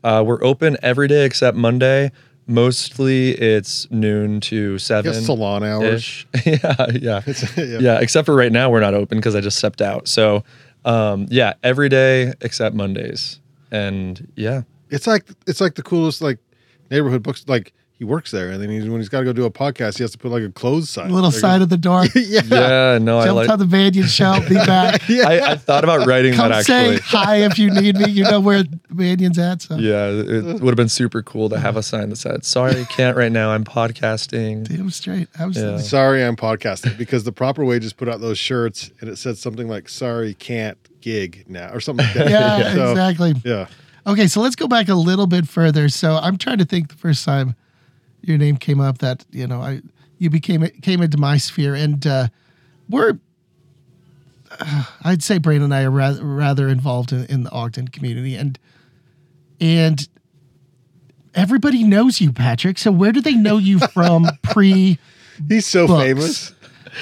[0.04, 2.12] Uh, we're open every day except Monday.
[2.46, 5.14] Mostly it's noon to seven.
[5.14, 5.94] Guess salon hours.
[5.94, 6.28] ish.
[6.46, 7.22] yeah, yeah.
[7.58, 7.80] yeah.
[7.80, 8.00] yeah.
[8.02, 10.08] except for right now we're not open because I just stepped out.
[10.08, 10.44] So
[10.84, 13.40] um, yeah, every day except Mondays.
[13.72, 14.64] And yeah.
[14.94, 16.38] It's like it's like the coolest like
[16.92, 17.44] neighborhood books.
[17.48, 19.98] Like he works there, and then he's, when he's got to go do a podcast,
[19.98, 21.12] he has to put like a clothes sign.
[21.12, 22.06] A little Like, side of the door.
[22.16, 22.42] yeah.
[22.46, 24.40] Yeah, no, I like on the Banyan show.
[24.50, 25.08] Be back.
[25.10, 27.00] I, I thought about writing Come that say actually.
[27.02, 28.10] hi if you need me.
[28.10, 29.62] You know where Banyan's at.
[29.62, 32.84] So Yeah, it would have been super cool to have a sign that said, Sorry,
[32.86, 33.52] can't right now.
[33.52, 34.68] I'm podcasting.
[34.68, 35.28] damn straight.
[35.40, 35.76] Absolutely.
[35.78, 35.88] Yeah.
[35.88, 39.38] Sorry, I'm podcasting because the proper way just put out those shirts and it said
[39.38, 42.30] something like "Sorry, can't gig now" or something like that.
[42.32, 43.34] Yeah, So, exactly.
[43.46, 43.68] Yeah.
[44.06, 45.88] Okay, so let's go back a little bit further.
[45.90, 47.56] So I'm trying to think the first time
[48.22, 49.82] your name came up that you know I
[50.18, 52.28] you became came into my sphere, and uh,
[52.90, 53.20] we're
[54.60, 58.36] uh, I'd say Brandon and I are rather, rather involved in, in the Ogden community,
[58.36, 58.60] and
[59.60, 60.08] and
[61.34, 62.78] everybody knows you, Patrick.
[62.78, 65.00] So where do they know you from pre?
[65.48, 66.04] He's so Books.
[66.04, 66.54] famous.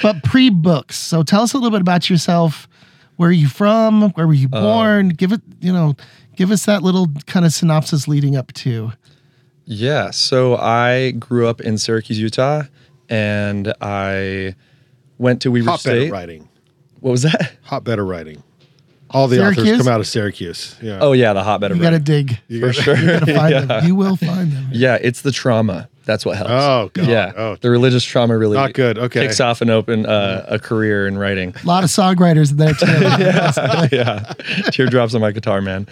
[0.02, 0.96] but pre books.
[0.96, 2.68] So tell us a little bit about yourself.
[3.16, 4.10] Where are you from?
[4.10, 5.08] Where were you um, born?
[5.10, 5.94] give it, you know,
[6.36, 8.92] give us that little kind of synopsis leading up to.
[9.64, 10.10] Yeah.
[10.10, 12.62] So I grew up in Syracuse, Utah,
[13.08, 14.54] and I
[15.18, 16.06] went to Weber Hotbed State.
[16.08, 16.48] at writing.
[17.00, 17.52] What was that?
[17.62, 18.42] Hotbed of writing.
[19.10, 20.74] All the authors come out of Syracuse.
[20.80, 20.98] Yeah.
[21.02, 22.26] Oh yeah, the hotbed of You got to writing.
[22.26, 22.38] dig.
[22.48, 22.96] You for gotta- sure.
[22.98, 23.60] You got to find yeah.
[23.66, 23.86] them.
[23.86, 24.68] You will find them.
[24.72, 25.88] Yeah, it's the trauma.
[26.04, 26.50] That's what helps.
[26.52, 27.06] Oh, God.
[27.06, 27.32] yeah.
[27.36, 28.98] Oh, the religious trauma really Not good.
[28.98, 29.26] Okay.
[29.26, 31.54] kicks off and open uh, a career in writing.
[31.62, 32.86] A lot of songwriters in there too.
[33.96, 34.32] yeah,
[34.70, 35.86] teardrops on my guitar, man.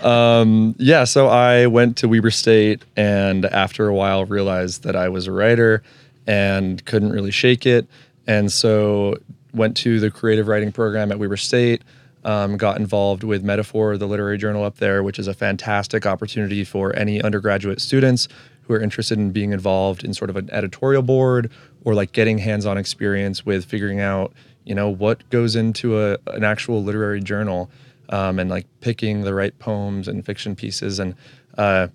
[0.00, 5.08] Um, yeah, so I went to Weber State, and after a while, realized that I
[5.08, 5.82] was a writer
[6.26, 7.86] and couldn't really shake it,
[8.26, 9.16] and so
[9.54, 11.82] went to the creative writing program at Weber State.
[12.24, 16.62] Um, got involved with Metaphor, the literary journal up there, which is a fantastic opportunity
[16.62, 18.28] for any undergraduate students
[18.72, 21.50] who are interested in being involved in sort of an editorial board
[21.84, 24.32] or like getting hands-on experience with figuring out
[24.64, 27.70] you know what goes into a, an actual literary journal
[28.08, 30.98] um, and like picking the right poems and fiction pieces.
[30.98, 31.14] And
[31.58, 31.88] uh,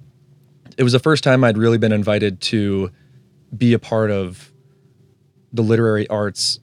[0.78, 2.92] it was the first time i'd really been invited to
[3.56, 4.52] be a part of
[5.54, 6.60] the literary arts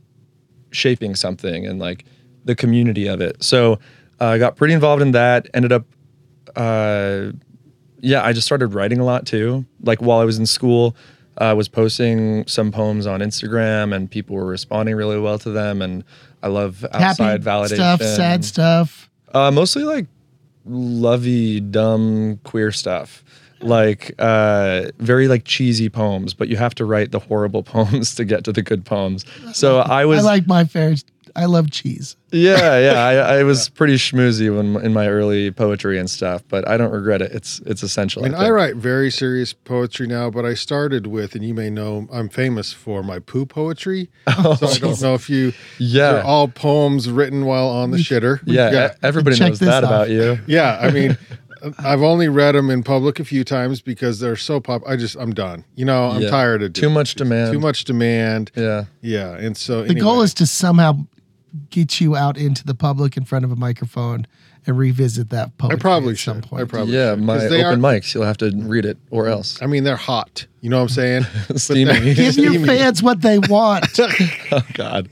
[0.70, 2.05] shaping something and like
[2.44, 3.42] the community of it.
[3.42, 3.74] So
[4.20, 5.87] uh, i got pretty involved in that ended up
[6.55, 7.33] uh,
[8.04, 9.64] yeah, I just started writing a lot too.
[9.82, 10.94] Like while I was in school,
[11.38, 15.82] I was posting some poems on Instagram, and people were responding really well to them.
[15.82, 16.04] And
[16.42, 17.74] I love outside Happy validation.
[17.74, 19.10] stuff, sad stuff.
[19.32, 20.06] Uh, mostly like
[20.66, 23.24] lovey, dumb, queer stuff.
[23.60, 28.24] Like uh, very like cheesy poems, but you have to write the horrible poems to
[28.24, 29.24] get to the good poems.
[29.54, 30.94] So I was I like my fair.
[31.37, 32.16] I love cheese.
[32.31, 33.05] yeah, yeah.
[33.05, 36.92] I, I was pretty schmoozy when in my early poetry and stuff, but I don't
[36.92, 37.33] regret it.
[37.33, 38.25] It's it's essential.
[38.25, 38.53] I mean, I think.
[38.55, 42.73] write very serious poetry now, but I started with, and you may know, I'm famous
[42.73, 44.11] for my poo poetry.
[44.27, 46.12] Oh, so I don't know if you, Yeah.
[46.12, 48.40] they're all poems written while on the shitter.
[48.44, 49.90] Yeah, yeah, everybody knows that off.
[49.90, 50.38] about you.
[50.47, 50.79] yeah.
[50.81, 51.16] I mean,
[51.62, 54.83] uh, I've only read them in public a few times because they're so pop.
[54.87, 55.64] I just, I'm done.
[55.77, 56.31] You know, I'm Yeah.
[56.31, 57.18] tired of Too much these.
[57.27, 57.53] demand.
[57.53, 58.51] Too much demand.
[58.57, 58.85] Yeah.
[59.03, 61.07] Yeah, and so The goal is to somehow
[61.70, 64.26] get you out into the public in front of a microphone
[64.66, 66.50] and revisit that poetry I probably at some should.
[66.50, 66.62] point.
[66.62, 67.22] I probably Yeah, should.
[67.22, 69.58] my 'Cause they open are- mics, you'll have to read it or else.
[69.62, 70.46] I mean, they're hot.
[70.64, 71.27] You know what I'm saying?
[71.48, 71.85] But Steamy.
[71.92, 73.85] they're- Give your fans what they want.
[74.00, 75.11] oh God.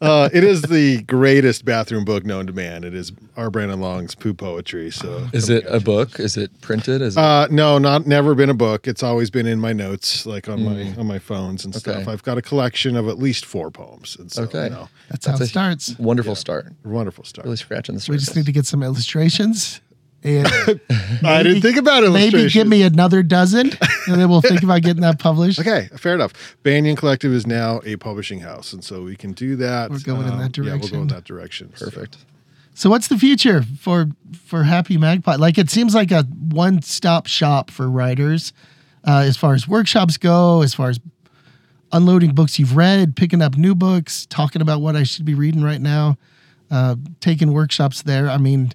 [0.00, 2.84] Uh, it is the greatest bathroom book known to man.
[2.84, 3.50] It is R.
[3.50, 4.92] Brandon Long's Poo Poetry.
[4.92, 6.20] So Is it a book?
[6.20, 7.02] Is it printed?
[7.02, 8.86] Is it Uh, no, not never been a book.
[8.86, 12.04] It's always been in my notes, like on my on my phones and stuff.
[12.04, 12.08] Mm.
[12.12, 14.14] I've got a collection of at least four poems.
[14.20, 14.64] And so, Okay.
[14.66, 15.98] you know, That's, how it starts.
[15.98, 16.66] wonderful start?
[16.84, 17.44] wonderful stuff.
[17.44, 18.08] Really scratching the surface.
[18.20, 19.80] We just need to get some illustrations
[20.24, 20.46] and
[21.22, 22.10] I didn't think about it.
[22.10, 23.70] maybe give me another dozen
[24.08, 25.60] and then we'll think about getting that published.
[25.60, 26.56] Okay, fair enough.
[26.62, 29.90] Banyan Collective is now a publishing house, and so we can do that.
[29.90, 30.64] Um, We're going in that direction.
[30.64, 31.72] Yeah, we'll go in that direction.
[31.76, 32.18] So- Perfect.
[32.76, 34.08] So what's the future for
[34.46, 35.36] for Happy Magpie?
[35.36, 38.52] Like it seems like a one stop shop for writers,
[39.06, 40.98] uh, as far as workshops go, as far as
[41.92, 45.62] unloading books you've read, picking up new books, talking about what I should be reading
[45.62, 46.18] right now,
[46.68, 48.28] uh, taking workshops there.
[48.28, 48.72] I mean,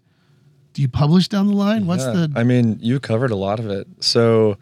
[0.80, 1.88] do you publish down the line?
[1.88, 2.14] What's Yeah.
[2.14, 3.86] the I mean, you covered a lot of it.
[4.00, 4.56] So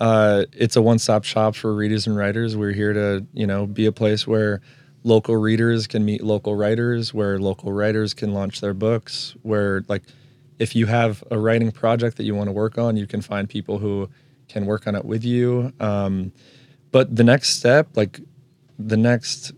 [0.00, 2.56] uh, it's a one-stop shop for readers and writers.
[2.56, 4.62] We're here to, you know, be a place where
[5.04, 10.04] local readers can meet local writers, where local writers can launch their books, where like
[10.58, 13.46] if you have a writing project that you want to work on, you can find
[13.46, 14.08] people who
[14.48, 15.70] can work on it with you.
[15.80, 16.32] Um,
[16.92, 18.20] but the next step, like
[18.78, 19.52] the next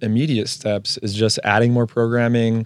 [0.00, 2.64] immediate steps, is just adding more programming,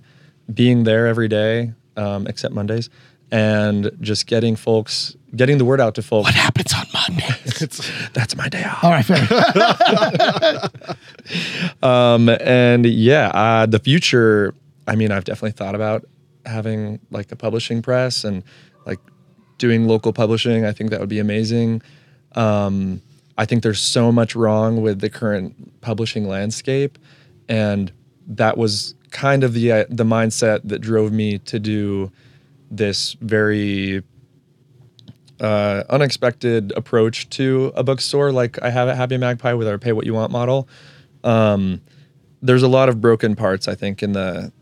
[0.52, 2.90] being there every day, um, except Mondays,
[3.30, 6.26] and just getting folks, getting the word out to folks.
[6.26, 7.34] what happens on Monday?
[8.12, 8.84] That's my day off.
[8.84, 10.68] All right, fair.
[11.82, 14.54] Um, and yeah, uh, the future.
[14.86, 16.04] I mean, I've definitely thought about
[16.44, 18.42] having like a publishing press and
[18.86, 18.98] like
[19.58, 20.64] doing local publishing.
[20.64, 21.82] I think that would be amazing.
[22.34, 23.00] Um,
[23.38, 26.98] I think there's so much wrong with the current publishing landscape,
[27.48, 27.92] and
[28.26, 32.10] that was kind of the uh, the mindset that drove me to do
[32.70, 34.02] this very
[35.40, 39.92] uh, unexpected approach to a bookstore like I have at Happy Magpie with our pay
[39.92, 40.68] what you want model.
[41.22, 41.80] Um,
[42.40, 44.52] there's a lot of broken parts I think in the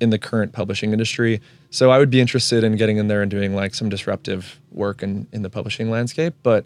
[0.00, 1.40] in the current publishing industry.
[1.70, 5.02] So I would be interested in getting in there and doing like some disruptive work
[5.02, 6.64] in in the publishing landscape, but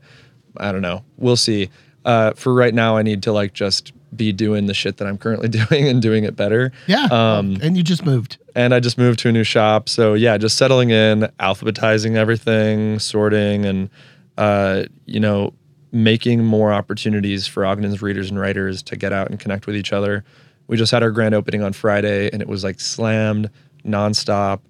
[0.57, 1.05] I don't know.
[1.16, 1.70] We'll see.
[2.05, 5.18] Uh, for right now, I need to like just be doing the shit that I'm
[5.18, 6.73] currently doing and doing it better.
[6.87, 7.05] Yeah.
[7.11, 8.38] Um, and you just moved.
[8.55, 9.88] and I just moved to a new shop.
[9.88, 13.90] So yeah, just settling in, alphabetizing everything, sorting, and
[14.38, 15.53] uh, you know,
[15.92, 19.92] making more opportunities for Ogden's readers and writers to get out and connect with each
[19.92, 20.25] other.
[20.66, 23.51] We just had our grand opening on Friday, and it was like slammed
[23.85, 24.61] nonstop.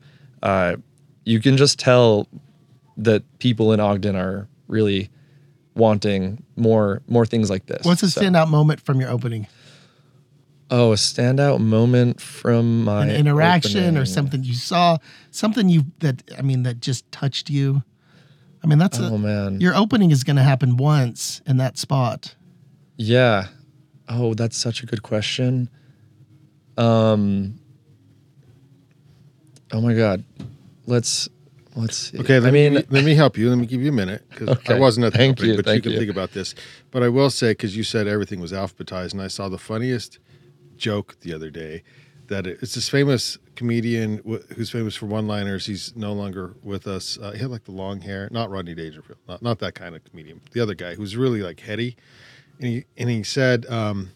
[0.43, 0.77] Uh,
[1.25, 2.27] you can just tell
[2.97, 5.11] that people in Ogden are really
[5.81, 7.85] wanting more more things like this.
[7.85, 9.47] What's a So- standout moment from your opening?
[10.73, 14.99] Oh, a standout moment from my An interaction or something you saw,
[15.33, 17.83] something you that I mean that just touched you.
[18.63, 19.61] I mean, that's Oh a, man.
[19.61, 22.37] your opening is going to happen once in that spot.
[22.97, 23.47] Yeah.
[24.09, 25.69] Oh, that's such a good question.
[26.77, 27.59] Um.
[29.73, 30.23] Oh my God.
[30.87, 31.29] Let's
[31.77, 32.19] let's see.
[32.19, 33.49] Okay, let I me let me help you.
[33.51, 35.65] Let me give you a minute because I wasn't at the Thank opening, you, but
[35.67, 35.99] thank you can you.
[35.99, 36.55] think about this.
[36.91, 40.19] But I will say because you said everything was alphabetized, and I saw the funniest
[40.77, 41.83] joke the other day
[42.29, 45.67] that it, it's this famous comedian wh- who's famous for one-liners.
[45.67, 47.19] He's no longer with us.
[47.21, 50.05] Uh, he had like the long hair, not Rodney Dangerfield, not, not that kind of
[50.05, 50.41] comedian.
[50.53, 51.97] The other guy who's really like heady,
[52.59, 54.11] and he and he said um,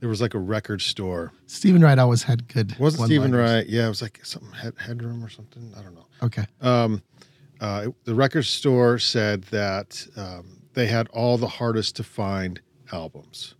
[0.00, 1.32] there was like a record store.
[1.46, 2.74] Steven Wright always had good.
[2.78, 3.34] Wasn't Steven.
[3.34, 3.66] Wright?
[3.66, 5.72] Yeah, it was like something head, headroom or something.
[5.78, 6.46] I don't know Okay.
[6.60, 12.60] uh, the record store said that um, they had all the hardest to find
[12.92, 13.54] albums.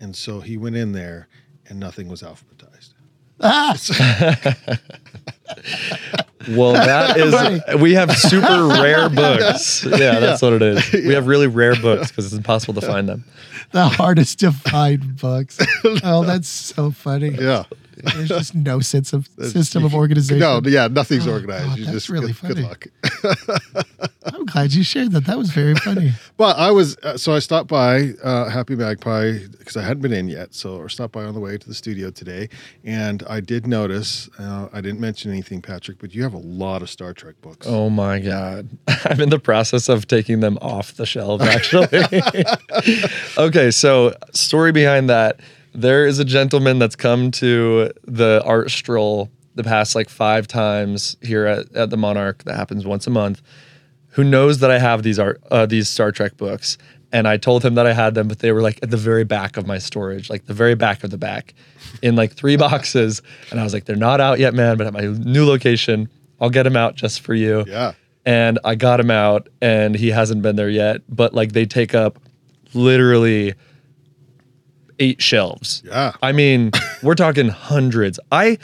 [0.00, 1.28] And so he went in there
[1.68, 2.94] and nothing was alphabetized.
[3.44, 3.76] Ah,
[6.50, 7.16] well, that
[7.74, 9.84] is we have super rare books.
[9.84, 10.92] Yeah, that's what it is.
[10.92, 13.24] We have really rare books because it's impossible to find them.
[13.72, 15.58] The hardest to find books.
[16.04, 17.30] Oh, that's so funny.
[17.30, 17.64] Yeah.
[18.02, 20.40] There's just no sense of system of organization.
[20.40, 21.68] No, yeah, nothing's organized.
[21.68, 22.68] God, you that's just really good, good funny.
[23.74, 23.86] luck.
[24.24, 25.24] I'm glad you shared that.
[25.26, 26.12] That was very funny.
[26.38, 30.12] Well, I was uh, so I stopped by uh, Happy Magpie because I hadn't been
[30.12, 30.54] in yet.
[30.54, 32.48] So I stopped by on the way to the studio today,
[32.82, 34.28] and I did notice.
[34.38, 37.66] Uh, I didn't mention anything, Patrick, but you have a lot of Star Trek books.
[37.68, 38.68] Oh my god.
[39.04, 42.02] I'm in the process of taking them off the shelves actually.
[43.38, 45.38] okay, so story behind that.
[45.74, 51.16] There is a gentleman that's come to the art stroll the past like 5 times
[51.22, 53.42] here at, at the Monarch that happens once a month
[54.12, 56.78] who knows that I have these art uh, these Star Trek books.
[57.14, 59.24] And I told him that I had them but they were like at the very
[59.24, 61.54] back of my storage like the very back of the back
[62.02, 63.20] in like three boxes.
[63.50, 66.08] And I was like they're not out yet man but at my new location
[66.40, 67.64] I'll get them out just for you.
[67.68, 67.92] Yeah.
[68.24, 71.94] and I got him out and he hasn't been there yet but like they take
[71.94, 72.18] up
[72.74, 73.54] literally
[75.02, 76.12] eight shelves Yeah.
[76.22, 76.70] I mean
[77.02, 78.58] we're talking hundreds I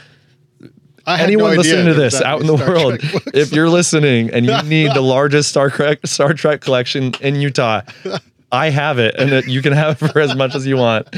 [1.07, 2.99] I anyone no listening to this out in the Star world,
[3.33, 7.81] if you're listening and you need the largest Star Trek Star Trek collection in Utah,
[8.53, 11.09] I have it, and it, you can have it for as much as you want.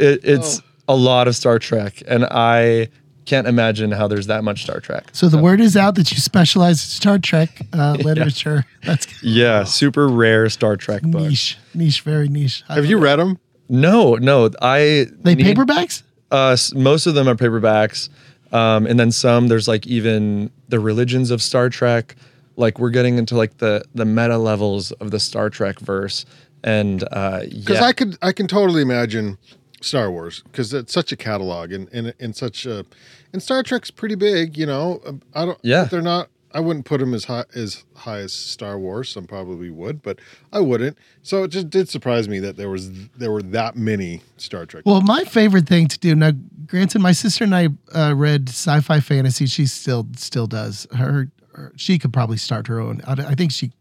[0.00, 0.94] It, it's Oh.
[0.94, 2.88] a lot of Star Trek, and I
[3.24, 5.04] can't imagine how there's that much Star Trek.
[5.12, 8.64] So the word is out that you specialize in Star Trek uh, literature.
[8.84, 11.22] That's Yeah, super rare Star Trek books.
[11.24, 12.64] niche, niche, very niche.
[12.68, 13.02] I have you it.
[13.02, 13.38] read them?
[13.68, 16.02] No, no, I They need- paperbacks?
[16.30, 18.08] Uh, most of them are paperbacks,
[18.52, 19.48] um, and then some.
[19.48, 22.16] There's like even the religions of Star Trek.
[22.56, 26.24] Like we're getting into like the the meta levels of the Star Trek verse,
[26.62, 29.38] and uh, Because yeah, I could I can totally imagine
[29.80, 32.84] Star Wars because it's such a catalog and and, and such a
[33.32, 34.56] and Star Trek's pretty big.
[34.56, 35.58] You know, Um, I don't.
[35.62, 35.84] Yeah.
[35.84, 36.28] they're not.
[36.54, 39.08] I wouldn't put them as high as high as Star Wars.
[39.08, 40.20] Some probably would, but
[40.52, 40.96] I wouldn't.
[41.22, 44.84] So it just did surprise me that there was there were that many Star Trek.
[44.86, 46.30] Well, my favorite thing to do now,
[46.66, 49.46] granted, my sister and I uh, read sci-fi fantasy.
[49.46, 50.86] She still still does.
[50.94, 53.02] Her, her she could probably start her own.
[53.04, 53.72] I, I think she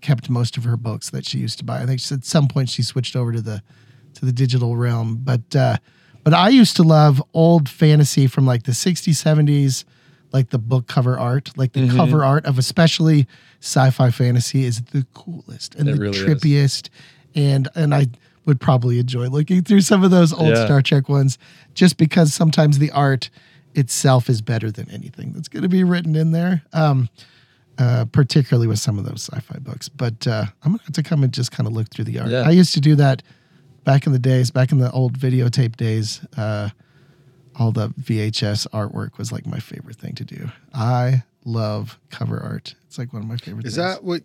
[0.00, 1.82] kept most of her books that she used to buy.
[1.82, 3.60] I think she, at some point she switched over to the
[4.14, 5.18] to the digital realm.
[5.20, 5.78] But uh,
[6.22, 9.84] but I used to love old fantasy from like the 60s, 70s,
[10.32, 13.26] like the book cover art, like the cover art of especially
[13.60, 16.24] sci-fi fantasy is the coolest and It the really is.
[16.24, 16.88] trippiest.
[17.34, 18.06] And and I
[18.44, 20.64] would probably enjoy looking through some of those old Yeah.
[20.64, 21.38] Star Trek ones,
[21.74, 23.30] just because sometimes the art
[23.74, 26.62] itself is better than anything that's going to be written in there.
[26.72, 27.08] Um,
[27.78, 29.88] uh, particularly with some of those sci-fi books.
[29.88, 32.28] But uh, I'm gonna have to come and just kind of look through the art.
[32.30, 32.40] Yeah.
[32.40, 33.22] I used to do that
[33.84, 36.20] back in the days, back in the old videotape days.
[36.36, 36.70] Uh,
[37.58, 40.50] all the VHS artwork was like my favorite thing to do.
[40.72, 42.74] I love cover art.
[42.86, 43.66] It's like one of my favorite.
[43.66, 43.94] Is things.
[43.94, 44.22] that what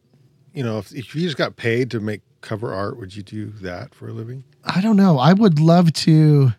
[0.54, 0.78] you know?
[0.78, 4.08] If, if you just got paid to make cover art, would you do that for
[4.08, 4.44] a living?
[4.64, 5.18] I don't know.
[5.18, 6.52] I would love to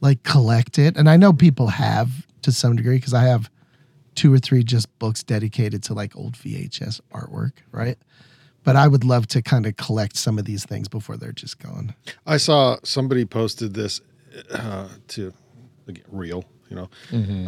[0.00, 0.96] like collect it.
[0.96, 3.50] And I know people have to some degree because I have
[4.14, 7.96] two or three just books dedicated to like old VHS artwork, right?
[8.62, 11.58] But I would love to kind of collect some of these things before they're just
[11.58, 11.94] gone.
[12.26, 14.00] I saw somebody posted this
[14.50, 15.32] uh, to
[15.86, 16.88] like, real, you know,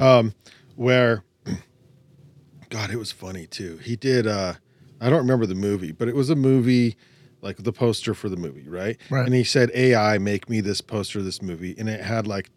[0.01, 0.35] um,
[0.77, 1.25] where
[2.71, 3.79] God, it was funny too.
[3.79, 4.27] He did.
[4.27, 4.55] Uh,
[5.01, 6.97] I don't remember the movie, but it was a movie
[7.43, 8.99] like the poster for the movie, right?
[9.11, 9.25] Right.
[9.25, 12.51] And he said, "AI, make me this poster of this movie," and it had like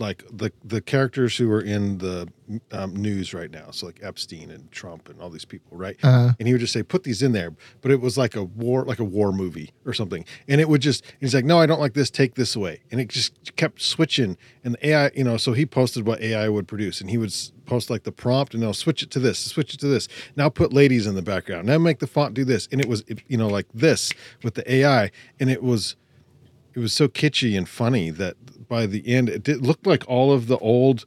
[0.00, 2.28] like the the characters who are in the
[2.72, 5.96] um, news right now, so like Epstein and Trump and all these people, right?
[6.02, 6.32] Uh-huh.
[6.38, 8.84] And he would just say, "Put these in there," but it was like a war,
[8.84, 10.24] like a war movie or something.
[10.48, 12.10] And it would just he's like, "No, I don't like this.
[12.10, 14.36] Take this away." And it just kept switching.
[14.64, 17.34] And the AI, you know, so he posted what AI would produce, and he would
[17.66, 20.08] post like the prompt, and they'll switch it to this, switch it to this.
[20.34, 21.66] Now put ladies in the background.
[21.66, 24.72] Now make the font do this, and it was, you know, like this with the
[24.72, 25.96] AI, and it was
[26.74, 28.36] it was so kitschy and funny that
[28.68, 31.04] by the end it did look like all of the old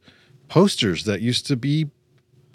[0.48, 1.86] posters that used to be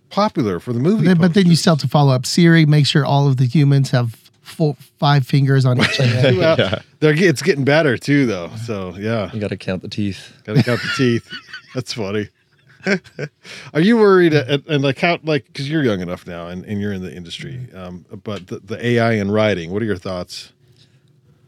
[0.09, 1.05] popular for the movie.
[1.05, 1.59] Then- but then you posters.
[1.61, 5.25] still have to follow up Siri, make sure all of the humans have four, five
[5.27, 6.37] fingers on each hand.
[6.39, 6.79] Well, Yeah.
[6.99, 8.49] they're it's getting better too though.
[8.65, 10.33] So yeah, You got to count the teeth.
[10.43, 11.29] gotta count the teeth.
[11.75, 12.29] That's funny.
[13.73, 16.79] Are you worried and, and like how like because you're young enough now and, and
[16.81, 20.53] you're in the industry, um, but the, the AI and writing, what are your thoughts?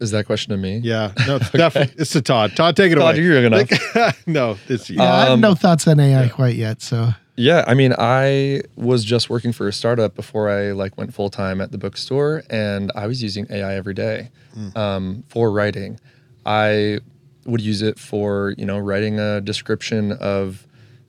[0.02, 0.78] Is that question to me?
[0.84, 2.56] Yeah, no, it's definitely it's to Todd.
[2.56, 3.24] Todd, take it Todd, away.
[3.24, 3.72] you're young enough.
[3.96, 4.98] Like- no, it's you.
[4.98, 6.82] Yeah, I have Um, no thoughts on AI quite yet.
[6.82, 11.14] So Yeah, I mean, I was just working for a startup before I like went
[11.14, 14.32] full time at the bookstore, and I was using AI every day
[14.76, 16.00] um, for writing.
[16.46, 17.00] I
[17.46, 20.66] would use it for you know writing a description of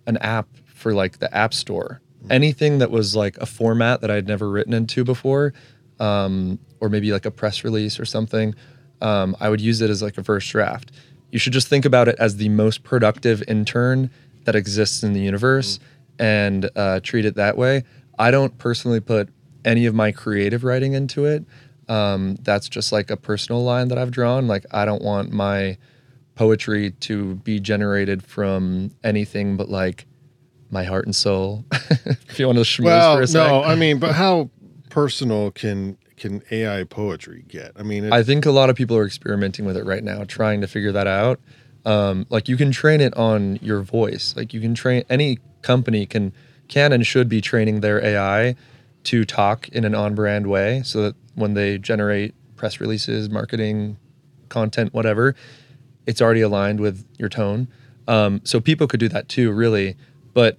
[0.07, 4.27] an app for like the App Store, anything that was like a format that I'd
[4.29, 5.55] never written into before,
[6.01, 8.55] um, or maybe like a press release or something.
[9.03, 10.93] Um, I would use it as like a first draft.
[11.31, 14.11] You should just think about it as the most productive intern
[14.45, 15.79] that exists in the universe
[16.19, 17.85] and uh, treat it that way.
[18.19, 19.29] I don't personally put
[19.65, 21.45] any of my creative writing into it.
[21.89, 24.47] Um, that's just like a personal line that I've drawn.
[24.47, 25.79] Like, I don't want my
[26.35, 30.07] poetry to be generated from anything but like
[30.71, 31.65] my heart and soul.
[31.73, 33.47] if you want to schmooze well, for a sec.
[33.47, 34.51] no, I mean, but how
[34.89, 37.73] personal can can AI poetry get?
[37.77, 40.23] I mean, it's, I think a lot of people are experimenting with it right now,
[40.23, 41.41] trying to figure that out.
[41.85, 44.33] Um, like you can train it on your voice.
[44.37, 46.33] Like you can train any company can
[46.69, 48.55] can and should be training their AI
[49.03, 53.97] to talk in an on-brand way, so that when they generate press releases, marketing,
[54.49, 55.35] content, whatever,
[56.07, 57.67] it's already aligned with your tone.
[58.07, 59.97] Um, so people could do that too, really.
[60.35, 60.57] But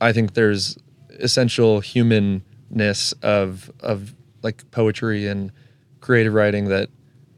[0.00, 0.76] I think there's
[1.20, 4.12] essential humanness of of
[4.42, 5.52] like poetry and
[6.00, 6.88] creative writing that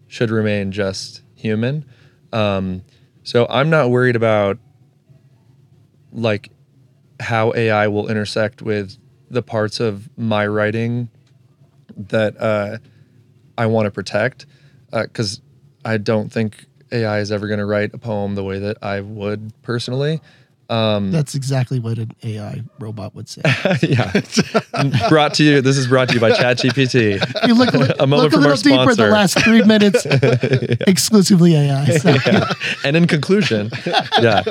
[0.07, 1.85] should remain just human.
[2.33, 2.83] Um,
[3.23, 4.59] so I'm not worried about
[6.13, 6.51] like
[7.21, 8.97] how AI will intersect with
[9.31, 11.09] the parts of my writing
[11.97, 12.79] that uh,
[13.57, 14.47] I want to protect,
[14.91, 15.41] because
[15.85, 19.01] I don't think AI is ever going to write a poem the way that I
[19.01, 20.21] would personally.
[20.71, 23.43] Um, that's exactly what an AI robot would say.
[23.83, 24.13] yeah.
[25.09, 25.61] brought to you.
[25.61, 27.47] This is brought to you by ChatGPT.
[27.49, 30.07] You look, a A moment look a from our little deeper the last three minutes,
[30.87, 31.87] exclusively AI.
[31.99, 32.15] So,
[32.85, 33.71] And in conclusion,
[34.21, 34.43] yeah,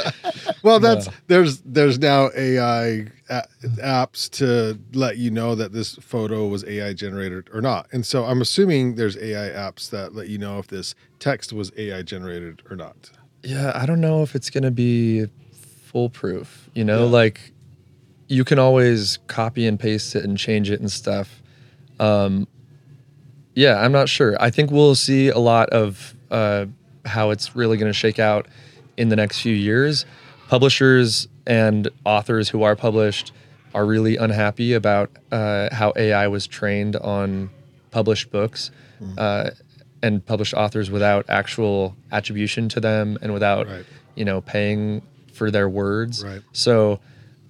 [0.61, 3.47] well, that's there's there's now AI a-
[3.77, 8.25] apps to let you know that this photo was AI generated or not, and so
[8.25, 12.61] I'm assuming there's AI apps that let you know if this text was AI generated
[12.69, 13.09] or not.
[13.43, 13.71] yeah.
[13.73, 15.25] I don't know if it's gonna be
[15.89, 16.69] foolproof.
[16.75, 17.51] You know, like
[18.27, 21.41] you can always copy and paste it and change it and stuff.
[21.99, 22.47] Um,
[23.55, 24.37] yeah, I'm not sure.
[24.39, 26.67] I think we'll see a lot of uh,
[27.05, 28.47] how it's really going to shake out
[28.97, 30.05] in the next few years.
[30.47, 33.31] Publishers and authors who are published
[33.73, 37.49] are really unhappy about uh, how AI was trained on
[37.91, 38.69] published books
[39.17, 39.49] uh,
[40.03, 43.85] and published authors without actual attribution to them and without, Right.
[44.15, 45.01] you know, paying
[45.33, 46.23] for their words.
[46.23, 46.41] Right.
[46.51, 46.99] So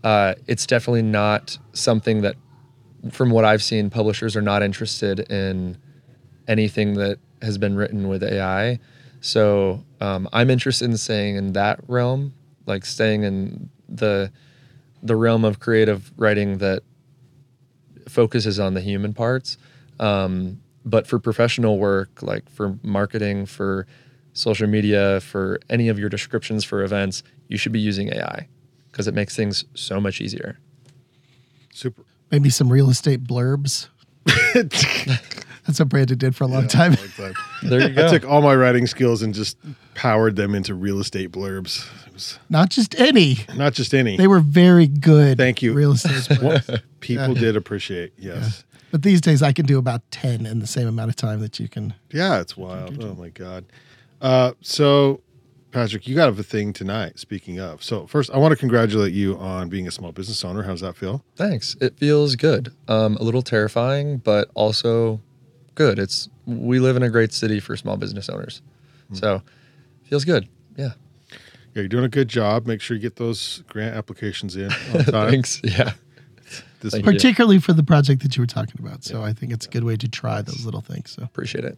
[0.04, 2.36] uh, it's definitely not something that,
[3.12, 5.78] from what I've seen, publishers are not interested in
[6.48, 8.80] anything that has been written with AI.
[9.22, 12.34] So um, I'm interested in staying in that realm,
[12.66, 14.32] like staying in the
[15.02, 16.84] the realm of creative writing that
[18.10, 19.58] focuses on the human parts.
[20.00, 23.88] Um, but for professional work, like for marketing, for
[24.34, 28.48] social media, for any of your descriptions for events, you should be using AI
[28.92, 30.58] because it makes things so much easier.
[31.74, 32.04] Super.
[32.32, 33.88] maybe some real estate blurbs.
[35.66, 36.92] That's what Brandon did for a long time.
[36.92, 37.34] Like that.
[37.64, 38.08] There you go.
[38.08, 39.58] I took all my writing skills and just
[39.94, 41.88] powered them into real estate blurbs.
[42.50, 43.38] Not just any.
[43.56, 44.18] not just any.
[44.18, 45.38] They were very good.
[45.38, 45.74] Thank you.
[45.74, 46.82] Real estate blurbs.
[47.00, 48.14] People did appreciate.
[48.18, 48.64] Yes.
[48.92, 51.60] But these days I can do about 10 in the same amount of time that
[51.60, 51.94] you can.
[52.12, 53.02] Yeah, it's wild.
[53.04, 53.66] Oh my god.
[54.22, 55.22] Uh, so,
[55.72, 57.20] Patrick, you got a thing tonight.
[57.20, 60.64] Speaking of, so first, I want to congratulate you on being a small business owner.
[60.64, 61.24] How's that feel?
[61.36, 61.76] Thanks.
[61.80, 62.74] It feels good.
[62.88, 65.22] Um, a little terrifying, but also
[65.76, 66.00] good.
[66.00, 68.62] It's we live in a great city for small business owners,
[69.14, 69.42] so
[70.04, 70.48] feels good.
[70.76, 70.92] Yeah.
[71.76, 72.66] Yeah, you're doing a good job.
[72.66, 75.30] Make sure you get those grant applications in on time.
[75.30, 75.62] Thanks.
[75.64, 75.94] Yeah.
[76.82, 77.14] This Thank week.
[77.14, 77.20] you.
[77.20, 79.04] particularly for the project that you were talking about.
[79.04, 81.12] So I think it's a good way to try those little things.
[81.12, 81.78] So Appreciate it.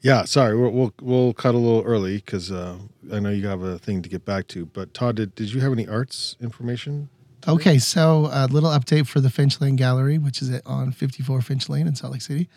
[0.00, 2.78] Yeah, sorry, we'll we'll, we'll cut a little early because uh,
[3.12, 4.66] I know you have a thing to get back to.
[4.66, 7.08] But Todd, did, did you have any arts information?
[7.46, 11.68] okay, so a little update for the Finch Lane Gallery, which is on 54 Finch
[11.68, 12.48] Lane in Salt Lake City.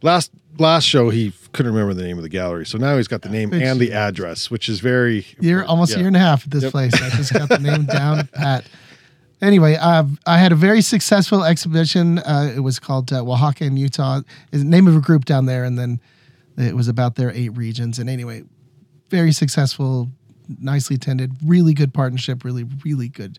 [0.00, 3.22] Last last show, he couldn't remember the name of the gallery, so now he's got
[3.22, 6.20] the name Which- and the address, which is very Year almost a year and a
[6.20, 6.72] half at this Yep.
[6.72, 6.94] place.
[7.02, 8.64] I just got the name down pat.
[9.40, 12.18] Anyway, I had a very successful exhibition.
[12.18, 14.22] Uh, it was called uh, Oaxaca in Utah.
[14.50, 16.00] Is the name of a group down there, and then
[16.56, 17.98] it was about their eight regions.
[17.98, 18.42] And anyway,
[19.10, 20.10] very successful,
[20.60, 23.38] nicely attended, really good partnership, really really good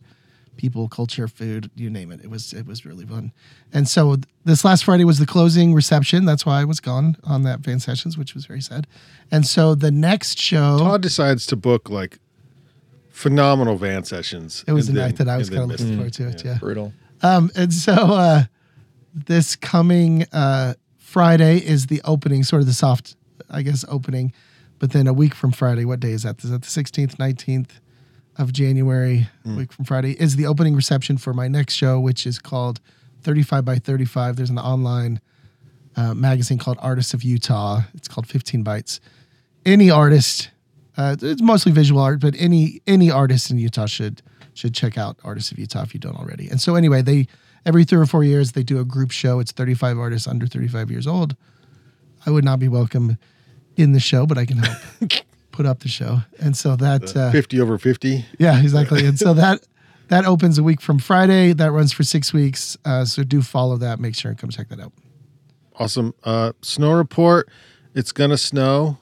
[0.60, 2.22] people, culture, food, you name it.
[2.22, 3.32] It was it was really fun.
[3.74, 6.26] And so th- this last Friday was the closing reception.
[6.26, 8.86] That's why I was gone on that van sessions, which was very sad.
[9.32, 10.78] And so the next show.
[10.80, 12.20] Todd decides to book like
[13.20, 14.64] phenomenal van sessions.
[14.66, 16.46] It was and the then- night that I was kind of looking forward to it.
[16.46, 16.58] Yeah.
[16.58, 16.94] Brutal.
[17.22, 18.44] Um, and so uh,
[19.14, 23.18] this coming uh, Friday is the opening, sort of the soft,
[23.50, 24.32] I guess, opening.
[24.80, 26.42] But then a week from Friday, what day is that?
[26.46, 27.72] Is that the 16th, 19th
[28.38, 29.28] of January?
[29.46, 32.80] A week from Friday is the opening reception for my next show, which is called
[33.24, 34.38] 35 by 35.
[34.38, 35.20] There's an online
[35.98, 37.82] uh, magazine called Artists of Utah.
[37.96, 39.02] It's called 15 Bytes.
[39.66, 40.52] Any artist,
[41.00, 44.22] uh, it's mostly visual art, but any any artist in Utah should
[44.54, 46.50] should check out Artists of Utah if you don't already.
[46.50, 47.28] And so anyway, they
[47.66, 49.40] every three or four years they do a group show.
[49.40, 51.36] It's 35 artists under 35 years old.
[52.26, 53.18] I would not be welcome
[53.78, 54.78] in the show, but I can help
[55.52, 56.20] put up the show.
[56.40, 58.26] And so that uh, Fifty over fifty.
[58.38, 59.06] yeah, exactly.
[59.06, 59.66] And so that
[60.10, 61.54] that opens a week from Friday.
[61.54, 62.78] That runs for six weeks.
[62.84, 64.00] Uh, so do follow that.
[64.02, 64.92] Make sure and come check that out.
[65.76, 66.14] Awesome.
[66.26, 67.48] Uh, snow report.
[67.96, 68.98] It's gonna snow,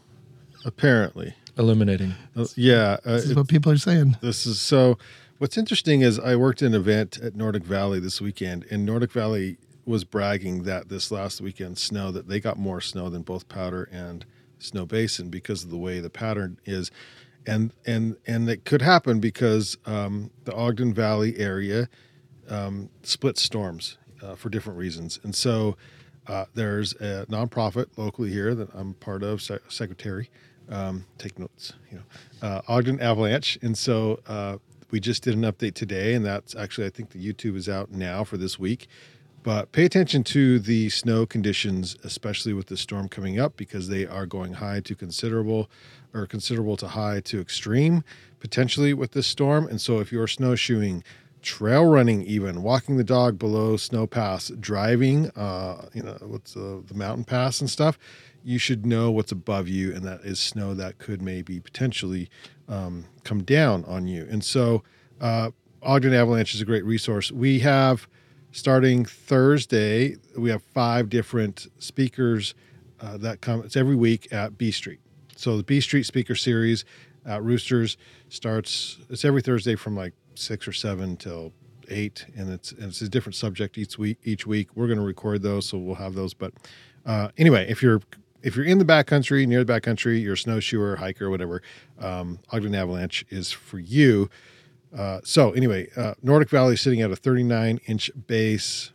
[0.63, 1.33] apparently.
[1.57, 2.13] Illuminating.
[2.35, 2.97] Uh, yeah.
[3.05, 4.17] Uh, This is it- what people are saying.
[4.21, 4.97] This is so.
[5.39, 9.57] What's interesting is I worked an event at Nordic Valley this weekend, and Nordic Valley
[9.85, 13.87] was bragging that this last weekend snow that they got more snow than both Powder
[13.91, 14.25] and
[14.59, 16.91] Snowbasin because of the way the pattern is,
[17.45, 21.87] and and and it could happen because um, the Ogden Valley area
[22.49, 25.77] um, split storms uh, for different reasons, and so
[26.27, 30.29] uh, there's a nonprofit locally here that I'm part of, se- secretary.
[30.69, 34.57] Um, take notes, you know, uh, Ogden Avalanche, and so uh,
[34.91, 37.91] we just did an update today, and that's actually I think the YouTube is out
[37.91, 38.87] now for this week.
[39.43, 44.05] But pay attention to the snow conditions, especially with the storm coming up, because they
[44.05, 45.69] are going high to considerable,
[46.13, 48.03] or considerable to high to extreme,
[48.41, 49.65] potentially with this storm.
[49.67, 51.01] And so, if you're snowshoeing,
[51.41, 56.83] trail running, even walking the dog below snow pass, driving, uh, you know, what's the,
[56.85, 57.97] the mountain pass and stuff,
[58.47, 62.29] you should know what's above you, and that is snow that could maybe potentially
[62.69, 64.25] um, come down on you.
[64.29, 64.83] And so,
[65.19, 65.51] uh,
[65.83, 67.29] Ogden Avalanche is a great resource.
[67.29, 68.07] We have
[68.53, 72.55] starting Thursday, we have five different speakers
[73.01, 73.63] uh, that come.
[73.65, 75.01] It's every week at B Street.
[75.35, 76.85] So the B Street Speaker Series
[77.25, 77.97] at Roosters
[78.29, 78.97] starts.
[79.09, 81.51] It's every Thursday from like six or seven till
[81.89, 84.19] eight, and it's and it's a different subject each week.
[84.23, 86.33] Each week, we're going to record those, so we'll have those.
[86.33, 86.53] But
[87.05, 88.01] uh, anyway, if you're
[88.41, 91.61] if you're in the backcountry, near the backcountry, you're a snowshoer, hiker, whatever,
[91.99, 94.29] um, Ogden Avalanche is for you.
[94.95, 98.91] Uh, so anyway, uh, Nordic Valley is sitting at a 39 inch base.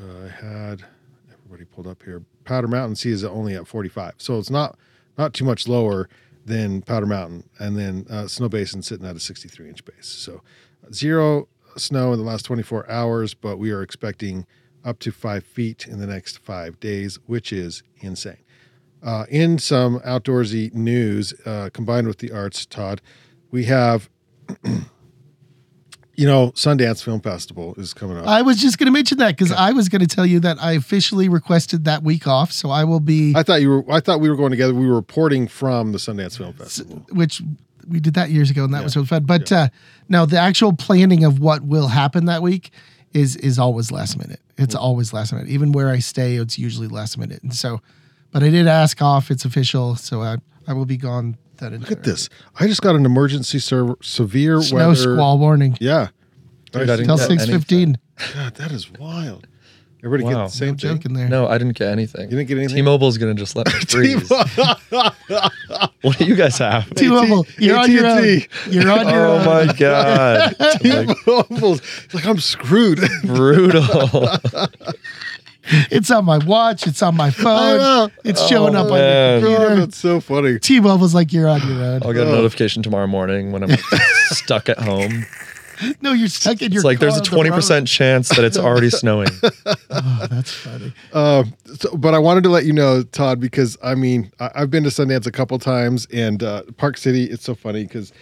[0.00, 0.84] Uh, I had
[1.32, 2.24] everybody pulled up here.
[2.44, 4.76] Powder Mountain C is only at 45, so it's not
[5.16, 6.08] not too much lower
[6.44, 10.06] than Powder Mountain, and then uh, Snowbasin sitting at a 63 inch base.
[10.06, 10.42] So
[10.92, 14.46] zero snow in the last 24 hours, but we are expecting
[14.84, 18.38] up to five feet in the next five days, which is insane.
[19.02, 23.00] Uh, in some outdoorsy news, uh, combined with the arts, Todd,
[23.50, 24.08] we have,
[26.14, 28.26] you know, Sundance Film Festival is coming up.
[28.28, 30.62] I was just going to mention that because I was going to tell you that
[30.62, 32.52] I officially requested that week off.
[32.52, 33.92] So I will be, I thought you were.
[33.92, 34.72] I thought we were going together.
[34.72, 37.04] We were reporting from the Sundance Film Festival.
[37.10, 37.42] which
[37.88, 39.24] we did that years ago, and that was so fun.
[39.24, 39.68] But uh,
[40.08, 42.70] no, the actual planning of what will happen that week
[43.12, 44.40] is is always last minute.
[44.58, 44.84] It's mm-hmm.
[44.84, 45.48] always last minute.
[45.48, 47.42] Even where I stay, it's usually last minute.
[47.42, 47.80] And so,
[48.30, 49.30] but I did ask off.
[49.30, 50.36] It's official, so I
[50.66, 51.36] I will be gone.
[51.58, 52.28] That Look at this.
[52.58, 55.14] I just got an emergency ser- severe Snow weather.
[55.14, 56.08] squall warning Yeah.
[56.72, 57.98] Dude, I didn't till six fifteen.
[58.34, 59.46] God, that is wild.
[60.04, 60.96] Everybody get the same No thing.
[60.96, 61.28] joke in there.
[61.28, 62.22] No, I didn't get anything.
[62.30, 62.74] You didn't get anything?
[62.76, 64.28] T-Mobile's gonna just let me freeze.
[66.02, 66.92] what do you guys have?
[66.94, 68.18] T-Mobile, you're on your own.
[68.18, 68.48] AT&T.
[68.70, 69.46] You're on your Oh own.
[69.46, 70.56] my god!
[70.60, 71.80] Like, T-Mobile's
[72.12, 72.98] like I'm screwed.
[73.24, 74.28] brutal.
[75.92, 76.88] It's on my watch.
[76.88, 78.10] It's on my phone.
[78.24, 79.40] It's showing up oh, on man.
[79.42, 79.72] your God, computer.
[79.74, 80.58] Oh, that's so funny.
[80.58, 82.02] T-Mobile's like you're on your own.
[82.02, 82.34] I'll get a Oh.
[82.34, 83.76] notification tomorrow morning when I'm
[84.30, 85.24] stuck at home.
[86.00, 86.80] No, you're stuck in your.
[86.80, 89.28] It's like there's a car on the 20% chance that it's already snowing.
[89.90, 90.92] Oh, that's funny.
[91.12, 94.70] Um, so, but I wanted to let you know, Todd, because I mean, I, I've
[94.70, 97.24] been to Sundance a couple times, and uh, Park City.
[97.24, 98.12] It's so funny because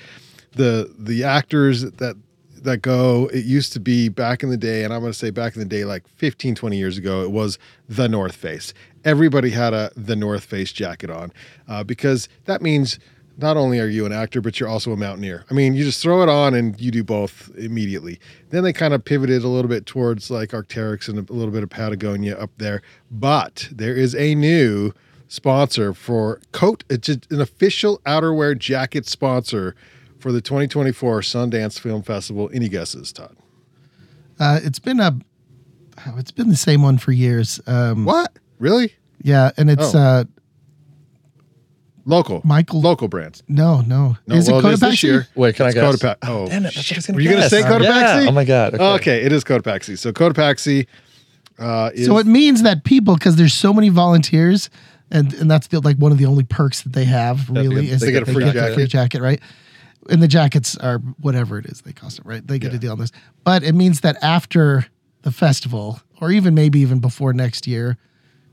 [0.52, 2.16] the the actors that
[2.62, 5.30] that go, it used to be back in the day, and I'm going to say
[5.30, 7.58] back in the day, like 15, 20 years ago, it was
[7.88, 8.74] the North Face.
[9.04, 11.32] Everybody had a the North Face jacket on
[11.68, 12.98] uh, because that means
[13.41, 15.45] not only are you an actor, but you're also a mountaineer.
[15.51, 18.20] I mean, you just throw it on and you do both immediately.
[18.51, 21.62] Then they kind of pivoted a little bit towards like Arc'teryx and a little bit
[21.62, 22.82] of Patagonia up there.
[23.11, 24.93] But there is a new
[25.28, 26.84] sponsor for Coat.
[26.91, 29.74] It's an official outerwear jacket sponsor
[30.18, 32.51] for the 2024 Sundance Film Festival.
[32.53, 33.36] Any guesses, Todd?
[34.38, 35.18] Uh, it's been a.
[36.07, 37.61] oh, It's been the same one for years.
[37.66, 38.32] Um, What?
[38.59, 38.95] Really?
[39.22, 39.99] Yeah, and it's Oh.
[39.99, 40.24] uh,
[42.05, 42.40] Local.
[42.44, 42.80] Michael.
[42.80, 43.42] Local brands.
[43.48, 44.16] No, no.
[44.26, 45.03] No, is well, it it is this Cotopaxi?
[45.03, 45.28] year.
[45.34, 45.96] Wait, can It's I guess?
[45.96, 46.74] Cotopa- oh, Damn it.
[46.74, 48.22] That's what I was gonna Were you gonna say Cotopaxi?
[48.24, 48.28] Yeah.
[48.28, 48.74] Oh my God.
[48.74, 48.84] Okay.
[48.84, 49.98] okay, it is Cotopaxi.
[49.98, 50.86] So Cotopaxi
[51.59, 54.70] uh, is So it means that people, because there's so many volunteers,
[55.11, 57.48] and and that's the, like one of the only perks that they have.
[57.51, 58.74] Really, get- is they that get a free the jacket.
[58.74, 59.40] free jacket, right?
[60.09, 62.44] And the jackets are whatever it is they cost it, right?
[62.46, 62.78] They get Yeah.
[62.78, 63.12] a deal on this,
[63.44, 64.86] but it means that after
[65.22, 67.98] the festival, or even maybe even before next year,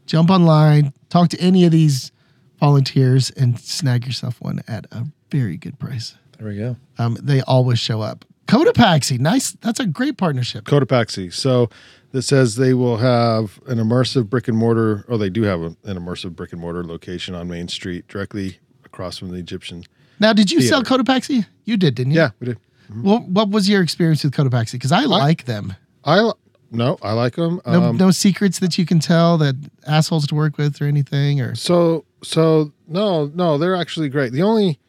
[0.06, 2.12] jump online, talk to any of these
[2.60, 6.16] volunteers, and snag yourself one at a very good price.
[6.38, 6.76] There we go.
[6.98, 8.26] Um, they always show up.
[8.48, 9.52] Cotopaxi, nice.
[9.62, 10.66] That's a great partnership.
[10.66, 11.34] Cotopaxi.
[11.34, 11.70] So
[12.12, 15.04] that says they will have an immersive brick and mortar.
[15.10, 18.60] Oh, they do have a, an immersive brick and mortar location on Main Street, directly
[18.86, 19.84] across from the Egyptian.
[20.20, 21.04] Now, did you sell Theater.
[21.04, 21.46] Cotopaxi?
[21.66, 22.20] You did, didn't you?
[22.20, 22.60] Yeah, we did.
[23.02, 24.74] What What was your experience with Cotopaxi?
[24.74, 25.76] Because I like them.
[26.06, 26.32] I
[26.72, 27.62] no, I like them.
[27.66, 29.56] No, Um, no secrets that you can tell that
[29.86, 31.40] assholes to work with or anything.
[31.42, 34.32] Or So so no no they're actually great.
[34.34, 34.80] The only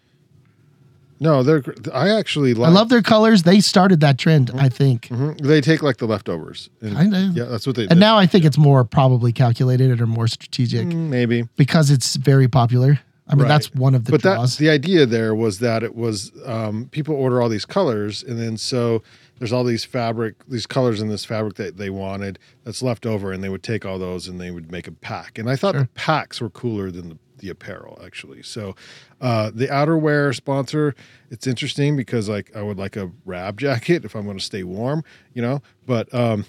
[1.21, 1.63] no they're
[1.93, 2.71] I actually like.
[2.71, 3.43] I love their colors.
[3.43, 5.09] They started that trend, I think.
[5.09, 5.41] Mhm.
[5.41, 6.71] They take like the leftovers.
[6.81, 7.33] And, I know.
[7.35, 7.89] Yeah, that's what they.
[7.89, 11.49] And now I think it's more probably calculated or more strategic Mm, maybe.
[11.57, 13.01] because it's very popular.
[13.31, 13.49] I mean, Right.
[13.49, 14.57] that's one of the but that draws.
[14.57, 18.57] the idea there was that it was um, people order all these colors and then
[18.57, 19.03] so
[19.39, 23.33] there's all these fabric these colors in this fabric that they wanted that's left over
[23.33, 25.75] and they would take all those and they would make a pack and i thought
[25.75, 28.75] the packs were cooler than the, the apparel actually so
[29.21, 30.95] uh, the outerwear sponsor
[31.31, 34.63] it's interesting because like i would like a rab jacket if i'm going to stay
[34.63, 35.03] warm
[35.35, 36.45] you know but um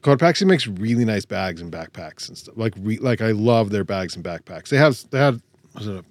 [0.00, 2.54] Cotopaxi makes really nice bags and backpacks and stuff.
[2.56, 4.68] Like re, like I love their bags and backpacks.
[4.68, 5.42] They have they had
[5.74, 6.04] was it a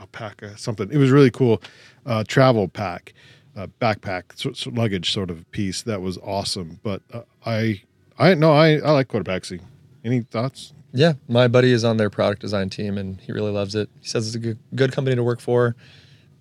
[0.00, 0.90] alpaca something.
[0.90, 1.62] It was really cool.
[2.04, 3.14] Uh, travel pack,
[3.56, 6.80] uh, backpack, so, so luggage sort of piece that was awesome.
[6.82, 7.82] But uh, I
[8.18, 9.60] I no I I like Cotopaxi.
[10.04, 10.72] Any thoughts?
[10.92, 13.88] Yeah, my buddy is on their product design team, and he really loves it.
[14.00, 15.74] He says it's a good, good company to work for.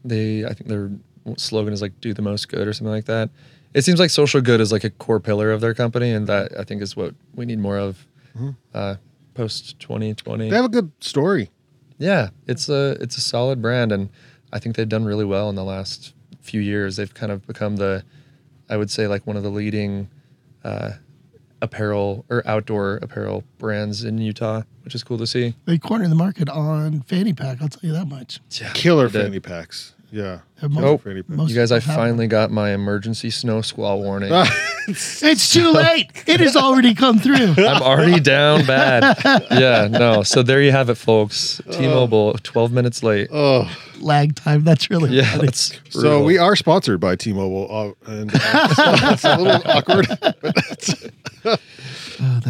[0.03, 0.91] They, I think their
[1.37, 3.29] slogan is like "Do the most good" or something like that.
[3.73, 6.51] It seems like social good is like a core pillar of their company, and that
[6.59, 8.05] I think is what we need more of
[8.73, 8.95] uh,
[9.33, 10.49] post twenty twenty.
[10.49, 11.49] They have a good story.
[11.97, 14.09] Yeah, it's a it's a solid brand, and
[14.51, 16.95] I think they've done really well in the last few years.
[16.97, 18.03] They've kind of become the,
[18.69, 20.09] I would say, like one of the leading
[20.63, 20.91] uh,
[21.61, 25.55] apparel or outdoor apparel brands in Utah, which is cool to see.
[25.65, 27.61] they cornered the market on fanny pack.
[27.61, 28.39] I'll tell you that much.
[28.59, 29.25] Yeah, Killer they did.
[29.27, 29.93] fanny packs.
[30.11, 30.39] Yeah.
[30.61, 34.31] Most- Oh, most You guys, I finally got my emergency snow squall warning.
[34.87, 36.07] It's too late.
[36.27, 37.53] it has already come through.
[37.57, 39.15] I'm already down bad.
[39.51, 40.23] Yeah, no.
[40.23, 41.61] So there you have it, folks.
[41.71, 43.29] T-Mobile, 12 minutes late.
[43.31, 44.63] oh, Lag time.
[44.63, 45.45] That's really Yeah, funny.
[45.45, 46.23] that's so brutal.
[46.25, 48.67] we are sponsored by T-Mobile, uh, and uh,
[49.13, 50.07] it's a little awkward.
[50.11, 51.05] Oh, that's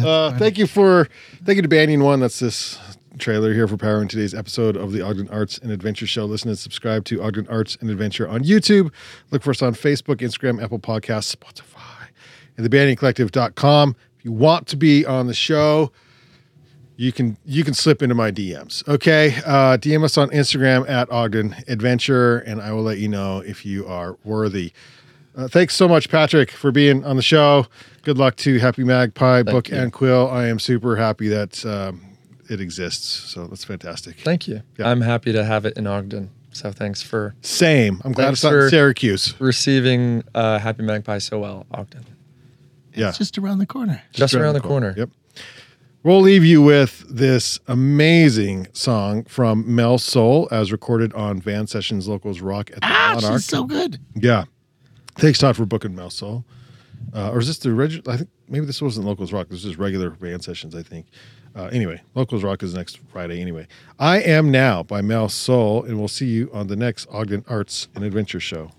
[0.04, 1.08] Uh, thank you for
[1.44, 2.20] thank you to Banyan One.
[2.20, 2.78] That's this
[3.22, 6.24] trailer here for powering today's episode of the Ogden Arts and Adventure Show.
[6.24, 8.90] Listen and subscribe to Ogden Arts and Adventure on YouTube.
[9.30, 12.08] Look for us on Facebook, Instagram, Apple Podcasts, Spotify,
[12.56, 13.94] and thebanyancollective.com.
[14.18, 15.92] If you want to be on the show,
[16.96, 18.86] you can you can slip into my DMs.
[18.88, 23.38] Okay, uh, DM us on Instagram at Ogden Adventure, and I will let you know
[23.38, 24.72] if you are worthy.
[25.36, 27.66] Uh, thanks so much, Patrick, for being on the show.
[28.02, 29.76] Good luck to Happy Magpie Book you.
[29.76, 30.28] and Quill.
[30.28, 32.11] I am super happy that um,
[32.52, 33.06] it exists.
[33.32, 34.16] So that's fantastic.
[34.20, 34.62] Thank you.
[34.78, 34.88] Yeah.
[34.90, 36.30] I'm happy to have it in Ogden.
[36.52, 38.00] So thanks for Same.
[38.04, 39.34] I'm glad it's not in for- Syracuse.
[39.40, 42.04] receiving uh, Happy Magpie so well, Ogden.
[42.94, 44.02] Yeah, It's just around the corner.
[44.12, 44.92] Just, around the corner.
[44.96, 45.08] Yep.
[46.02, 52.06] We'll leave you with this amazing song from Mel Soul, as recorded on Van Sessions
[52.06, 53.32] Locals Rock at the Ah, Monarch.
[53.40, 53.98] she's so good.
[54.14, 54.44] Yeah.
[55.14, 56.44] Thanks, Todd, for booking Mel Soul.
[57.14, 58.06] Uh, or is this the reg?
[58.08, 59.48] I think maybe this wasn't Locals Rock.
[59.48, 60.74] This is just regular Van sessions.
[60.74, 61.06] I think.
[61.54, 63.40] Uh, anyway, Locals Rock is next Friday.
[63.40, 63.66] Anyway,
[63.98, 67.88] I am now by Mel Soul, and we'll see you on the next Ogden Arts
[67.94, 68.70] and Adventure Show.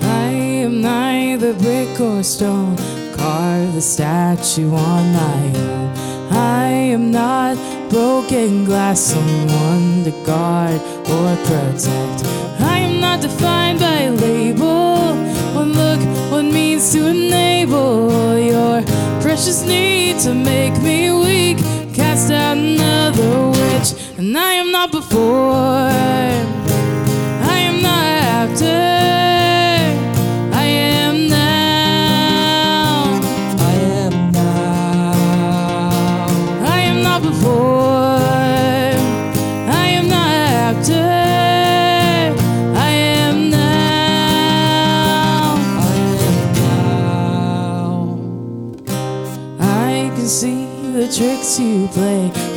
[0.00, 2.76] I am neither brick or stone,
[3.14, 6.13] carve the statue on my own.
[6.44, 7.56] I am not
[7.88, 10.80] broken glass, someone to guard
[11.14, 12.20] or protect.
[12.60, 15.14] I am not defined by label.
[15.54, 18.82] One look, one means to enable your
[19.22, 21.58] precious need to make me weak.
[21.94, 26.53] Cast out another witch, and I am not before.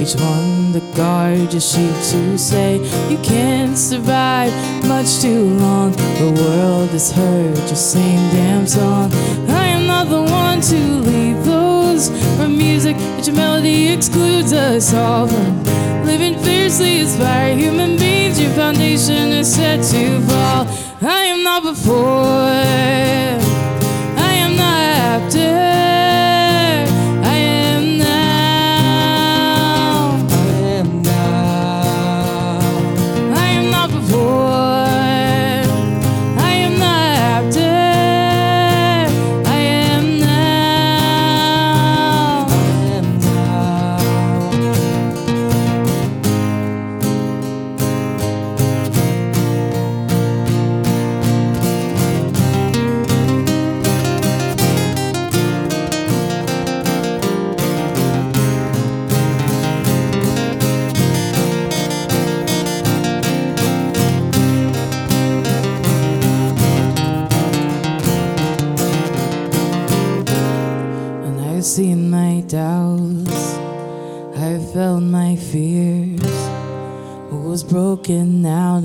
[0.08, 2.78] Each one to guard your sheep to say
[3.10, 4.54] you can't survive
[4.86, 5.92] much too long.
[5.92, 9.12] The world has heard your same damn song.
[9.50, 10.80] I am not the one to
[11.10, 15.64] lead those from music that your melody excludes us all from
[16.06, 18.40] living fiercely inspired human beings.
[18.40, 20.68] Your foundation is set to fall.
[21.02, 23.07] I am not before.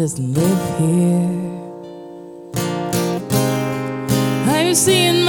[0.02, 1.52] Broken live here.
[4.48, 5.21] I've seen